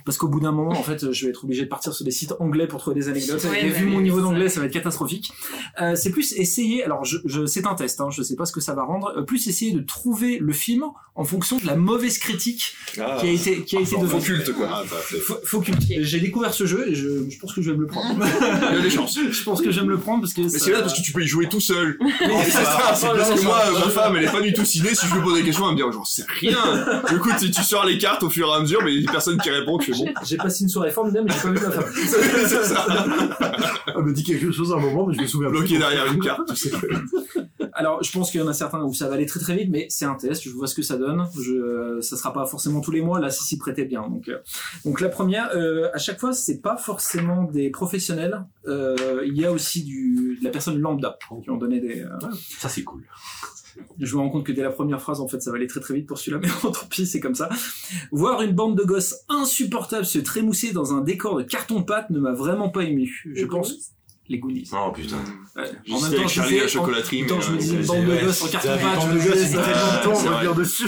[0.04, 2.10] parce qu'au bout d'un moment, en fait, je vais être obligé de partir sur des
[2.10, 3.44] sites anglais pour trouver des anecdotes.
[3.44, 4.60] Ouais, et bah vu mon niveau d'anglais, ça.
[4.60, 5.32] va être catastrophique.
[5.80, 6.84] Euh, c'est plus essayer.
[6.84, 8.00] Alors, je, je, c'est un test.
[8.00, 9.12] Hein, je sais pas ce que ça va rendre.
[9.16, 10.84] euh, plus essayer de trouver le film
[11.14, 13.16] en fonction de la mauvaise critique Ah.
[13.20, 14.22] qui a été qui a été Faux donnée.
[14.22, 14.68] culte, quoi.
[14.70, 14.96] Ah, bah.
[16.00, 18.24] J'ai découvert ce jeu et je, je pense que je vais me le prendre.
[18.70, 19.18] Il y a des chances.
[19.30, 20.52] je pense que je vais me le prendre parce que.
[20.52, 21.98] Mais c'est bien parce que tu peux y jouer tout seul.
[22.00, 24.94] C'est ça, c'est parce que moi, ma femme, elle est pas du tout ciné.
[24.94, 27.02] Si je lui pose des questions, elle me dit, j'en sais rien.
[27.10, 29.08] Du coup, tu tu sors les cartes au fur et à mesure, mais il y
[29.08, 30.12] a personne qui répond, tu fais bon.
[30.24, 31.92] J'ai passé une soirée formidable, mais j'ai pas vu ma femme.
[32.46, 32.86] C'est ça.
[33.86, 35.58] Elle me dit quelque chose à un moment, mais je me souviens plus.
[35.58, 36.76] Bloqué derrière une carte, tu sais.
[37.74, 39.68] Alors, je pense qu'il y en a certains où ça va aller très très vite,
[39.70, 40.42] mais c'est un test.
[40.42, 41.26] Je vois ce que ça donne.
[41.40, 43.20] Je, ça sera pas forcément tous les mois.
[43.20, 44.02] Là, si s'y prêtait bien.
[44.08, 44.38] Donc, euh,
[44.84, 48.44] donc la première, euh, à chaque fois, c'est pas forcément des professionnels.
[48.66, 52.00] Euh, il y a aussi du, de la personne lambda qui ont donné des.
[52.02, 52.08] euh,
[52.58, 53.02] Ça, c'est cool.
[53.98, 55.80] je me rends compte que dès la première phrase, en fait, ça va aller très
[55.80, 57.48] très vite pour celui-là, mais bon, tant pis, c'est comme ça.
[58.10, 62.32] Voir une bande de gosses insupportables se trémousser dans un décor de carton-pâte ne m'a
[62.32, 63.24] vraiment pas ému.
[63.34, 63.92] Je pense
[64.28, 64.68] les Goonies.
[64.72, 65.16] Oh putain.
[65.56, 65.64] Ouais.
[65.90, 68.24] En même temps, je Charlie la chocolaterie, temps, mais, je me euh, disais bande de
[68.24, 70.38] gosses je me disais, ça- on va vrai.
[70.40, 70.86] venir dessus.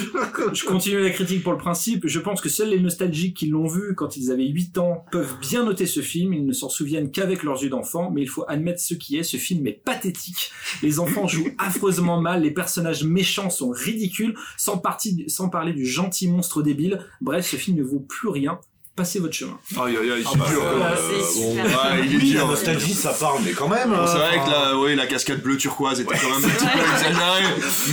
[0.53, 2.07] je continue la critique pour le principe.
[2.07, 5.35] Je pense que seuls les nostalgiques qui l'ont vu quand ils avaient 8 ans peuvent
[5.41, 6.32] bien noter ce film.
[6.32, 9.22] Ils ne s'en souviennent qu'avec leurs yeux d'enfant, mais il faut admettre ce qui est.
[9.24, 10.51] Ce film est pathétique.
[10.82, 12.43] Les enfants jouent affreusement mal.
[12.43, 14.35] Les personnages méchants sont ridicules.
[14.57, 17.01] Sans, partie, sans parler du gentil monstre débile.
[17.20, 18.59] Bref, ce film ne vaut plus rien.
[18.97, 19.59] Passez votre chemin.
[19.77, 20.63] Aïe, aïe, aïe, Ah c'est bah, dur.
[20.63, 20.89] euh, quoi.
[20.97, 21.65] c'est bon, super.
[21.65, 22.47] ouais, il est Oui, la dur.
[22.47, 23.91] nostalgie, ça parle, mais quand même.
[23.91, 26.49] Bon, hein, c'est vrai que la, ouais, la cascade bleue turquoise était quand même un
[26.49, 27.43] petit peu exagérée,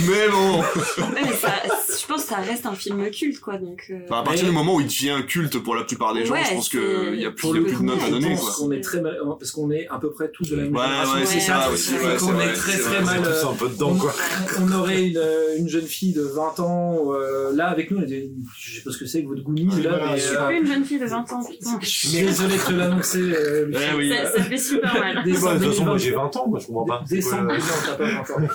[0.08, 0.60] mais bon.
[0.60, 1.54] Ouais, mais ça,
[2.00, 3.58] je pense que ça reste un film culte, quoi.
[3.58, 6.14] Donc, euh, Enfin, à partir Mais- du moment où il devient culte pour la plupart
[6.14, 6.80] des gens, Ouais, je pense qu'il
[7.20, 8.52] y a plus, de coup, notes à donner, quoi.
[8.56, 10.84] qu'on est très mal, parce qu'on est à peu près tous de la même Ouais,
[10.84, 11.14] génération.
[11.16, 13.24] ouais, c'est Ouais, ça aussi, ouais, c'est est très très mal.
[13.26, 14.14] un peu dedans, on, quoi.
[14.60, 18.02] on- on aurait une, euh, une jeune fille de 20 ans, euh, là avec nous,
[18.08, 20.46] je sais pas ce que c'est que votre Goonies, Ouais, là, mais je suis euh,
[20.48, 21.80] plus une jeune fille de 20 ans, putain.
[21.82, 23.20] je suis désolé de te l'annoncer.
[23.20, 23.80] Euh, Lucie.
[23.92, 24.10] Eh oui.
[24.14, 25.16] Ça, ça fait super mal.
[25.16, 25.98] Bah, Décembre de toute façon, moi 2023.
[25.98, 26.98] j'ai 20 ans, moi je comprends pas.
[26.98, 28.48] Quoi, Décembre, le- non, pas 20 ans.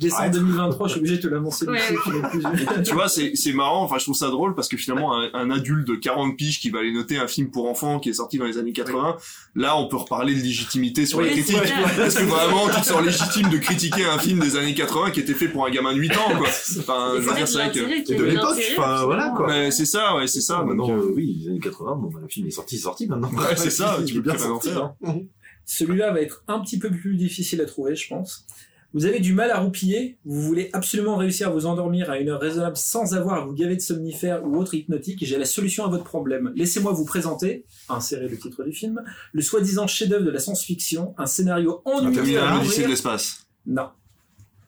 [0.00, 0.32] Décembre Arrête.
[0.32, 1.66] 2023, je suis obligé de te l'annoncer.
[1.66, 2.82] Ouais, ouais.
[2.84, 5.86] tu vois, c'est, marrant, enfin, je trouve ça drôle parce que finalement, un, un adulte
[5.86, 8.44] de 40 piges qui va aller noter un film pour enfants qui est sorti dans
[8.46, 9.16] les années 80,
[9.56, 11.56] là, on peut reparler de légitimité sur Oui, la c'est critique.
[11.58, 11.92] vrai.
[11.96, 15.20] Parce que vraiment, tu te sens légitime de critiquer un film des années 80 qui
[15.20, 16.48] était fait pour un gamin de 8 ans, quoi.
[16.78, 19.46] Enfin, je veux dire, c'est vrai que, de l'époque, enfin, voilà, quoi.
[19.48, 20.56] mais c'est ça, ouais, c'est ça.
[20.58, 23.30] donc, Maintenant, euh, oui, les années 80, bon, bah, le film est sorti, sorti maintenant.
[23.32, 24.68] Ouais, c'est ça, tu peux bien plus rien en sorti.
[24.70, 24.94] faire.
[25.04, 25.16] hein.
[25.64, 28.46] Celui-là va être un petit peu plus difficile à trouver, je pense.
[28.94, 32.28] Vous avez du mal à roupiller, vous voulez absolument réussir à vous endormir à une
[32.28, 35.86] heure raisonnable sans avoir à vous gaver de somnifères ou autre hypnotique, j'ai la solution
[35.86, 36.52] à votre problème.
[36.56, 39.00] Laissez-moi vous présenter, insérer le titre du film,
[39.32, 43.46] le soi-disant chef-d'œuvre de la science-fiction, un scénario ennuyeux l'Odyssée de l'espace.
[43.66, 43.88] Non.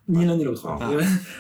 [0.07, 0.67] Ni l'un ni l'autre.
[0.69, 0.91] Ah.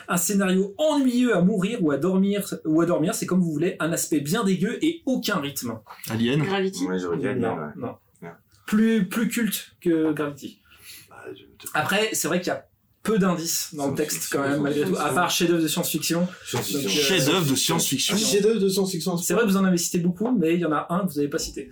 [0.09, 3.77] Un scénario ennuyeux à mourir ou à dormir, ou à dormir, c'est comme vous voulez,
[3.79, 5.79] un aspect bien dégueu et aucun rythme.
[6.09, 6.43] Alien.
[6.43, 6.85] Gravity.
[6.87, 7.71] Ouais, j'aurais dit Alien, Non, ouais.
[7.77, 7.95] non.
[8.23, 8.31] Ouais.
[8.67, 10.62] Plus, plus culte que Gravity.
[11.11, 11.43] Bah, je-
[11.75, 12.67] Après, c'est vrai qu'il y a
[13.03, 16.27] peu d'indices dans le texte quand même, malgré tout, à part chef-d'œuvre de science-fiction.
[16.55, 16.59] Euh,
[16.89, 18.15] Chef-d'œuvre de science-fiction.
[18.15, 19.19] Un chef-d'œuvre de science-fiction.
[19.19, 21.11] C'est vrai que vous en avez cité beaucoup, mais il y en a un que
[21.12, 21.71] vous n'avez pas cité.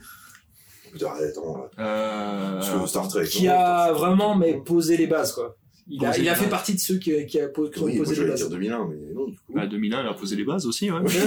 [0.92, 3.24] Putain, attends, Euh, Star Trek.
[3.24, 5.56] Qui a vraiment mais posé les bases, quoi.
[5.88, 8.24] Il a, il fait partie de ceux qui, qui, a, qui ont Oui, posé les
[8.30, 8.38] bases.
[8.40, 9.52] dire 2001, mais non, du coup.
[9.54, 11.00] Bah, 2001, il a posé les bases aussi, ouais.
[11.00, 11.22] Ouais, il y a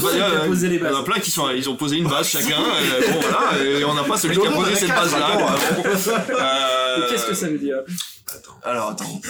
[0.00, 1.96] pas- qui a posé les Il y en a plein qui sont, ils ont posé
[1.96, 4.88] une base chacun, et bon voilà, et on n'a pas celui qui a posé cette
[4.90, 5.30] base-là.
[6.30, 7.76] Euh, Qu'est-ce que ça veut dire
[8.64, 9.20] Alors attends.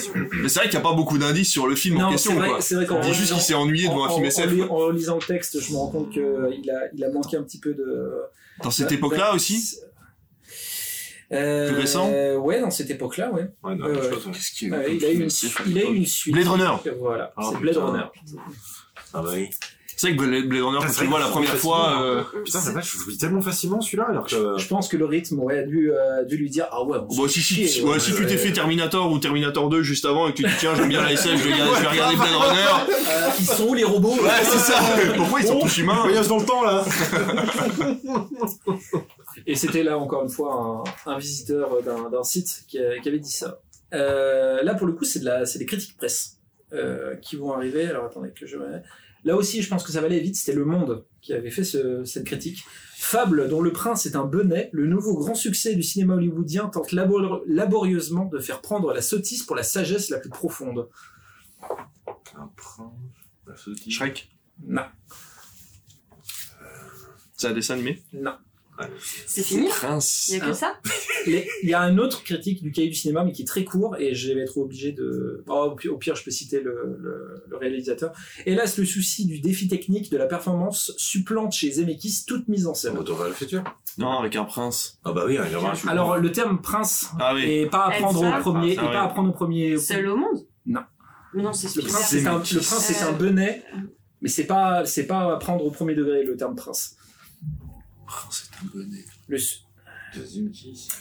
[0.43, 2.35] Mais c'est vrai qu'il n'y a pas beaucoup d'indices sur le film en Non, question,
[2.35, 2.61] vrai, quoi.
[2.61, 4.71] c'est vrai qu'en On dit juste qu'il s'est ennuyé devant un film en- SF.
[4.71, 4.75] en.
[4.75, 6.23] En lisant le texte, je me rends compte qu'il
[6.71, 8.13] a, il a manqué un petit peu de.
[8.63, 9.87] Dans cette époque-là aussi Euh,
[11.31, 13.49] Plus récent Ouais, dans cette époque-là, ouais.
[13.63, 14.11] Ouais, non, Ouais, ouais.
[14.11, 14.33] chose, ouais.
[14.33, 16.35] Qu'est-ce qu'il y Ouais, eu il, a eu une, su- il a eu une suite.
[16.35, 16.71] Blade Runner.
[17.01, 17.87] Voilà, Ah, c'est Blade putain.
[17.87, 18.05] Runner.
[19.15, 19.49] Ah bah oui.
[19.97, 22.61] C'est vrai que Blade Runner, quand c'est tu le vois la première fois, euh, Putain,
[22.65, 24.57] la vache, je l'oublie tellement facilement celui-là, alors que.
[24.57, 27.15] Je pense que le rythme ouais, a dû, euh, dû lui dire Ah ouais, on
[27.15, 28.01] Bon, si, si, ouais, ouais.
[28.01, 30.75] si tu t'es fait Terminator ou Terminator 2 juste avant et que tu dis tiens
[30.75, 32.95] j'aime bien la SF, je vais, regarder- je vais regarder Blade Runner.
[33.11, 34.15] Euh, ils sont où les robots?
[34.23, 34.79] Ouais c'est ça.
[35.17, 36.85] Pourquoi ils sont tous humains Voyage dans le temps, là
[39.47, 43.09] Et c'était là encore une fois un, un visiteur d'un d'un site qui, a- qui
[43.09, 43.61] avait dit ça.
[43.93, 46.39] Euh, là pour le coup c'est de la, c'est des critiques presse
[46.73, 47.87] euh, qui vont arriver.
[47.87, 48.57] Alors attendez que je
[49.23, 50.35] Là aussi, je pense que ça va aller vite.
[50.37, 52.65] C'était Le Monde qui avait fait ce- cette critique.
[52.97, 56.93] Fable dont le prince est un benet, le nouveau grand succès du cinéma hollywoodien tente
[56.93, 60.89] labor- laborieusement de faire prendre la sottise pour la sagesse la plus profonde.
[62.35, 62.93] Un prince.
[63.47, 63.93] la sottise.
[63.93, 64.31] Shrek.
[64.67, 64.85] Non,
[67.37, 68.03] C'est un dessin animé?
[68.15, 68.37] non.
[69.27, 70.29] C'est fini Prince.
[70.29, 70.75] Il y a que Hein ça
[71.27, 73.97] Il y a un autre critique du cahier du cinéma, mais qui est très court,
[73.99, 75.45] et je vais être obligé de...
[75.49, 78.13] oh, au pire- je peux citer le, le- le réalisateur.
[78.47, 82.75] Hélas, le souci du défi technique de la performance supplante chez Zemeckis toute mise en
[82.75, 82.97] scène.
[82.97, 83.63] Retour vers le futur.
[83.99, 84.99] Non, avec un prince.
[85.05, 85.89] Ah bah oui, il y aura un.
[85.89, 87.45] Alors, le terme prince Ah oui.
[87.45, 88.93] est pas à Elle prendre ça au premier, Ah oui.
[88.93, 89.77] pas à prendre au premier.
[89.79, 90.81] Seul au monde Non.
[91.35, 93.63] Mais non, c'est Le prince, c'est un, le prince, c'est un Euh, benet,
[94.23, 96.97] mais c'est pas, c'est pas à prendre au premier degré le terme prince.
[98.11, 99.05] Prince est un bonnet.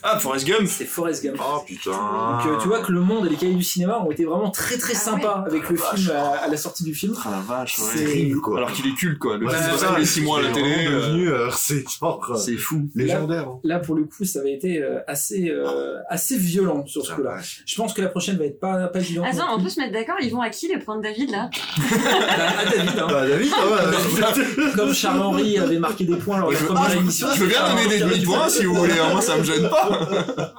[0.04, 0.68] Ah, Forrest Gump.
[0.68, 1.38] c'est Forrest Gump.
[1.40, 1.92] Oh putain.
[1.92, 4.50] Donc, euh, tu vois que le monde et les cahiers du cinéma ont été vraiment
[4.52, 5.96] très très Ah sympas avec le vache.
[6.00, 7.16] film à, à la sortie du film.
[7.26, 8.06] Ah la vache, C'est- ouais.
[8.06, 8.58] terrible quoi.
[8.58, 9.38] Alors qu'il est culte, quoi.
[9.38, 10.88] Le Ouais, film ça, les 6 mois à la télé.
[10.88, 12.26] euh, euh, c'est genre.
[12.30, 12.88] euh, C'est fou.
[12.96, 13.48] légendaire.
[13.48, 13.60] hein.
[13.64, 17.16] Là, pour le coup, ça avait été euh, assez, euh, assez violent sur ce Ah,
[17.16, 17.38] coup-là.
[17.66, 19.26] Je pense que la prochaine va être pas, pas évidente.
[19.30, 21.32] Attends, non on peut se mettre d'accord, ils vont à qui les points de David
[21.32, 21.50] là?
[21.50, 23.08] À David, hein.
[23.10, 24.72] Ah, David, ah ouais.
[24.76, 27.28] Comme Charles-Henri avait marqué des points lors de la Je- première ah, émission.
[27.36, 29.90] Je veux bien donner des demi-points avait- si vous voulez, moi ça me gêne pas.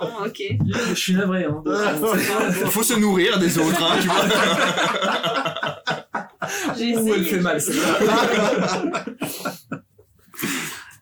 [0.01, 0.43] Oh, ok.
[0.91, 1.45] Je suis navré.
[1.45, 1.63] Hein.
[1.67, 4.25] Il faut se nourrir des autres, hein, tu vois.
[6.77, 7.25] J'ai Ouh, elle essayé.
[7.25, 7.99] fait mal, celle-là.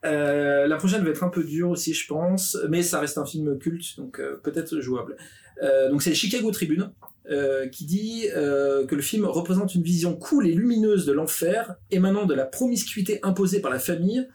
[0.04, 3.26] Euh, la prochaine va être un peu dure aussi, je pense, mais ça reste un
[3.26, 5.16] film culte, donc euh, peut-être jouable.
[5.62, 6.92] Euh, donc c'est Chicago Tribune
[7.30, 11.74] euh, qui dit euh, que le film représente une vision cool et lumineuse de l'enfer,
[11.90, 14.28] émanant de la promiscuité imposée par la famille,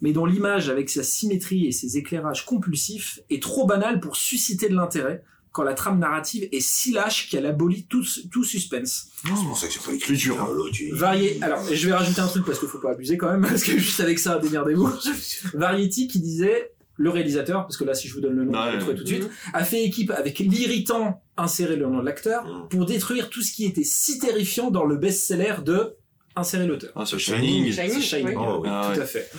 [0.00, 4.68] mais dont l'image, avec sa symétrie et ses éclairages compulsifs, est trop banale pour susciter
[4.68, 5.22] de l'intérêt,
[5.52, 9.08] quand la trame narrative est si lâche qu'elle abolit tout, tout suspense.
[9.24, 10.48] C'est pour ça que j'ai pas écrit dur, hein.
[10.92, 11.38] Varié.
[11.42, 13.72] Alors, je vais rajouter un truc parce qu'il faut pas abuser quand même, parce que
[13.76, 14.88] juste avec ça, démerdez-vous.
[15.54, 18.72] Variety qui disait, le réalisateur, parce que là, si je vous donne le nom, vous
[18.72, 19.30] le trouver tout de suite, Mhm.
[19.54, 22.68] a fait équipe avec l'irritant insérer le nom de l'acteur Mhm.
[22.68, 25.94] pour détruire tout ce qui était si terrifiant dans le best-seller de
[26.36, 26.92] insérer l'auteur.
[26.94, 27.72] Ah, c'est Shining.
[27.72, 28.26] C'est Shining, Shining.
[28.28, 28.34] oui.
[28.38, 28.68] Oh, oui.
[28.70, 29.02] Ah, Tout ouais.
[29.04, 29.30] à fait.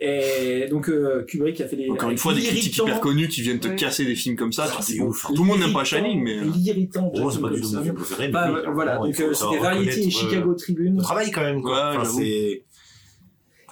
[0.00, 1.90] Et donc euh, Kubrick a fait les.
[1.90, 3.76] Encore une fois, des critiques hyper connus qui viennent te Ouais.
[3.76, 4.66] casser des films comme ça.
[4.68, 6.38] Ah, c'est ouf, tout le monde n'aime pas Shining, mais.
[6.38, 7.10] euh, L'irritant.
[7.14, 8.28] Oh, c'est pas du tout mon film préféré.
[8.28, 10.96] Bah, voilà, donc euh, c'était Variety et Chicago Tribune.
[10.96, 11.90] Le travail quand même, quoi.
[11.92, 12.20] Ouais, Enfin.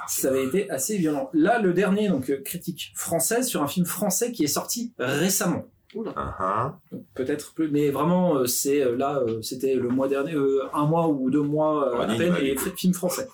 [0.09, 1.31] Ça avait été assez violent.
[1.33, 5.67] Là, le dernier, donc critique française sur un film français qui est sorti récemment.
[6.15, 6.79] Ah, ah.
[6.93, 11.31] Donc, Peut-être plus, mais vraiment, c'est là, c'était le mois dernier, euh, un mois ou
[11.31, 13.27] deux mois Ouais, à peine, et film français.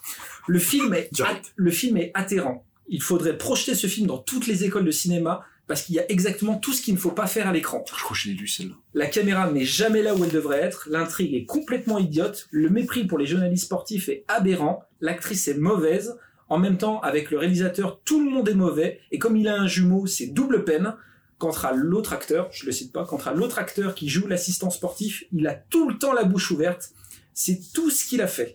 [0.47, 1.11] Le film est,
[1.57, 2.64] le film est atterrant.
[2.89, 6.11] Il faudrait projeter ce film dans toutes les écoles de cinéma parce qu'il y a
[6.11, 7.85] exactement tout ce qu'il ne faut pas faire à l'écran.
[7.87, 8.74] Je crois que je l'ai lu celle-là.
[8.95, 13.05] La caméra n'est jamais là où elle devrait être, l'intrigue est complètement idiote, le mépris
[13.05, 16.18] pour les journalistes sportifs est aberrant, l'actrice est mauvaise,
[16.49, 19.59] en même temps avec le réalisateur tout le monde est mauvais, et comme il a
[19.59, 20.95] un jumeau c'est double peine.
[21.39, 24.70] Quant à l'autre acteur, je le cite pas, quant à l'autre acteur qui joue l'assistant
[24.70, 26.91] sportif, il a tout le temps la bouche ouverte,
[27.35, 28.55] c'est tout ce qu'il a fait.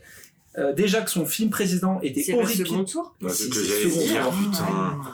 [0.57, 2.67] Euh, déjà que son film précédent était C'est le horrible.
[2.67, 4.31] second tour c'est que c'est dire.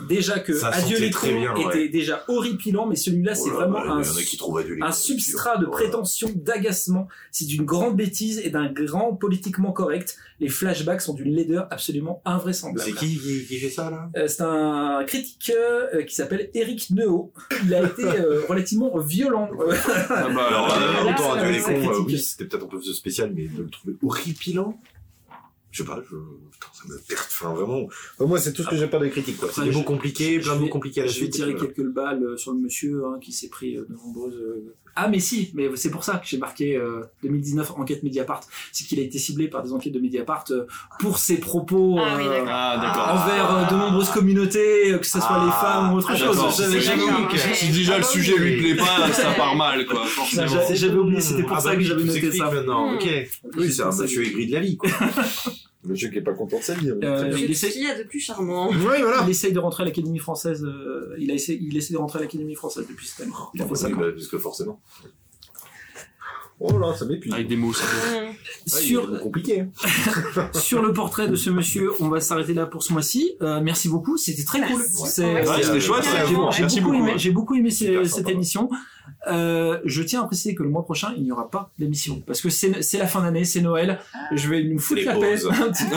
[0.07, 1.89] Déjà que Ça Adieu les cons bien, était ouais.
[1.89, 6.29] déjà horripilant, mais celui-là c'est Oh là vraiment là, un un substrat c'est de prétention,
[6.35, 7.07] d'agacement.
[7.31, 10.17] C'est d'une grande bêtise et d'un grand politiquement correct.
[10.39, 12.89] Les flashbacks sont d'une laideur absolument invraisemblable.
[12.89, 14.09] C'est qui, qui qui fait ça, là?
[14.17, 17.31] Euh, C'est un critique euh, qui s'appelle Eric Neho.
[17.65, 19.49] Il a été euh, relativement violent.
[19.51, 22.81] Ah bah, Alors, euh, là, autant Adieu les cons, euh, oui, c'était peut-être un peu
[22.81, 24.79] spécial, mais de le trouver horripilant.
[25.73, 26.15] Je sais pas, je...
[26.15, 27.19] Putain, ça me perd.
[27.19, 27.87] Enfin, vraiment.
[27.87, 29.49] Enfin, moi, c'est tout ce que j'ai pas de critique, quoi.
[29.51, 31.33] C'est des mots compliqués, plein de mots compliqués à la Je vais suite.
[31.33, 34.39] tirer euh, quelques balles euh, sur le monsieur hein, qui s'est pris euh, de nombreuses.
[34.95, 38.85] Ah mais si, mais c'est pour ça que j'ai marqué euh, 2019 enquête Mediapart, c'est
[38.85, 40.45] qu'il a été ciblé par des enquêtes de Mediapart
[40.99, 42.45] pour ses propos Ah oui, euh.
[42.47, 45.45] Ah, envers de nombreuses communautés, euh, que ce soit Ah.
[45.45, 46.37] les femmes ou autre Ah, chose.
[47.55, 50.45] Si déjà le sujet lui plaît pas, ça part mal, quoi, forcément.
[50.45, 52.51] J'avais- j'avais oublié, c'était pour Ah ça bah que j'avais noté ça.
[52.51, 53.09] maintenant, ok.
[53.57, 54.91] Oui, c'est un monsieur aigri de la vie, quoi.
[55.85, 56.89] monsieur qui est pas content de sa vie.
[56.89, 56.95] hein.
[57.03, 58.69] Euh, il essaie- y a de plus charmant.
[58.69, 59.21] Oui, voilà.
[59.25, 60.63] Il essaye de rentrer à l'Académie française.
[60.63, 63.33] euh, il a essayé, il essaie de rentrer à l'Académie française depuis cette année.
[63.53, 63.99] Il a fait Oui, 5 ans.
[63.99, 64.81] bah, parce que forcément.
[66.59, 67.33] Oh là, ça m'épuise.
[67.33, 67.83] Avec des mots, ça.
[67.83, 67.87] Mmh.
[68.15, 68.31] Ah,
[68.65, 69.61] il Sur, compliqué.
[69.61, 70.49] hein.
[70.53, 73.33] sur le portrait de ce monsieur, on va s'arrêter là pour ce mois-ci.
[73.41, 74.77] Euh, merci beaucoup, c'était très cool.
[74.79, 75.03] Merci.
[75.07, 76.11] C'est- Ouais, Ouais, c'était chouette, ouais.
[76.51, 77.17] J'ai Merci beaucoup, beaucoup, aimé, hein.
[77.17, 78.31] j'ai beaucoup aimé ces- Super cette sympa.
[78.31, 78.69] émission.
[79.27, 82.41] Euh, je tiens à préciser que le mois prochain, il n'y aura pas d'émission parce
[82.41, 83.99] que c'est c'est la fin d'année, c'est Noël.
[84.33, 85.89] Je vais nous foutre la paix pour- C'est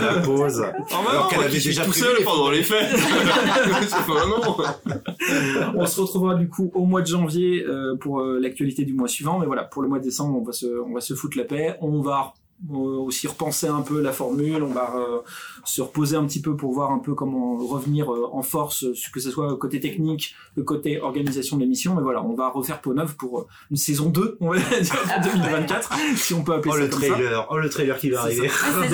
[0.00, 0.60] la pause.
[0.90, 2.94] Alors, Alors qu'elle avait déjà tout seul pendant les fêtes.
[2.96, 5.74] C'est pas non.
[5.76, 9.08] On se retrouvera du coup au mois de janvier euh, pour euh, l'actualité du mois
[9.08, 9.38] suivant.
[9.38, 11.44] Mais voilà, pour le mois de décembre, on va se, on va se foutre la
[11.44, 11.76] paix.
[11.80, 12.34] On va
[12.72, 15.18] euh, aussi repenser un peu la formule, on va euh,
[15.64, 18.92] se reposer un petit peu pour voir un peu comment revenir euh, en force, euh,
[19.12, 21.94] que ce soit côté technique, le côté organisation de l'émission.
[21.94, 24.64] Mais voilà, on va refaire peau neuve pour euh, une saison 2, on va dire,
[25.10, 27.06] Ah, pour 2024, si on peut appeler Oh ça le comme ça.
[27.08, 28.48] trailer, oh le trailer qui va arriver.
[28.50, 28.88] Ah, peut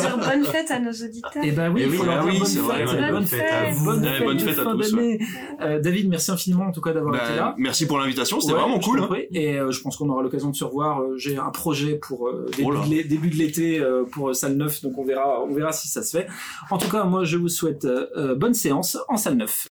[0.00, 1.30] dire bonne fête à nos auditeurs.
[1.42, 3.10] Eh ben oui, Eh oui, ah oui, bonne c'est vrai, fête, ouais.
[3.10, 5.18] bonne fête à vous, Ouais, bonne bonne fête fête de à tous, d'année.
[5.60, 7.54] Euh, David, merci infiniment en tout cas d'avoir été Bah, là.
[7.58, 9.00] merci pour l'invitation, c'était Ouais, vraiment cool.
[9.00, 9.08] hein.
[9.32, 11.02] Et euh, je pense qu'on aura l'occasion de se revoir.
[11.16, 14.82] J'ai un projet pour euh, début, Oh de début de l'été euh, pour salle 9,
[14.82, 16.13] donc on verra, on verra si ça se
[16.70, 19.68] En tout cas, moi je vous souhaite euh, euh, bonne séance en salle 9.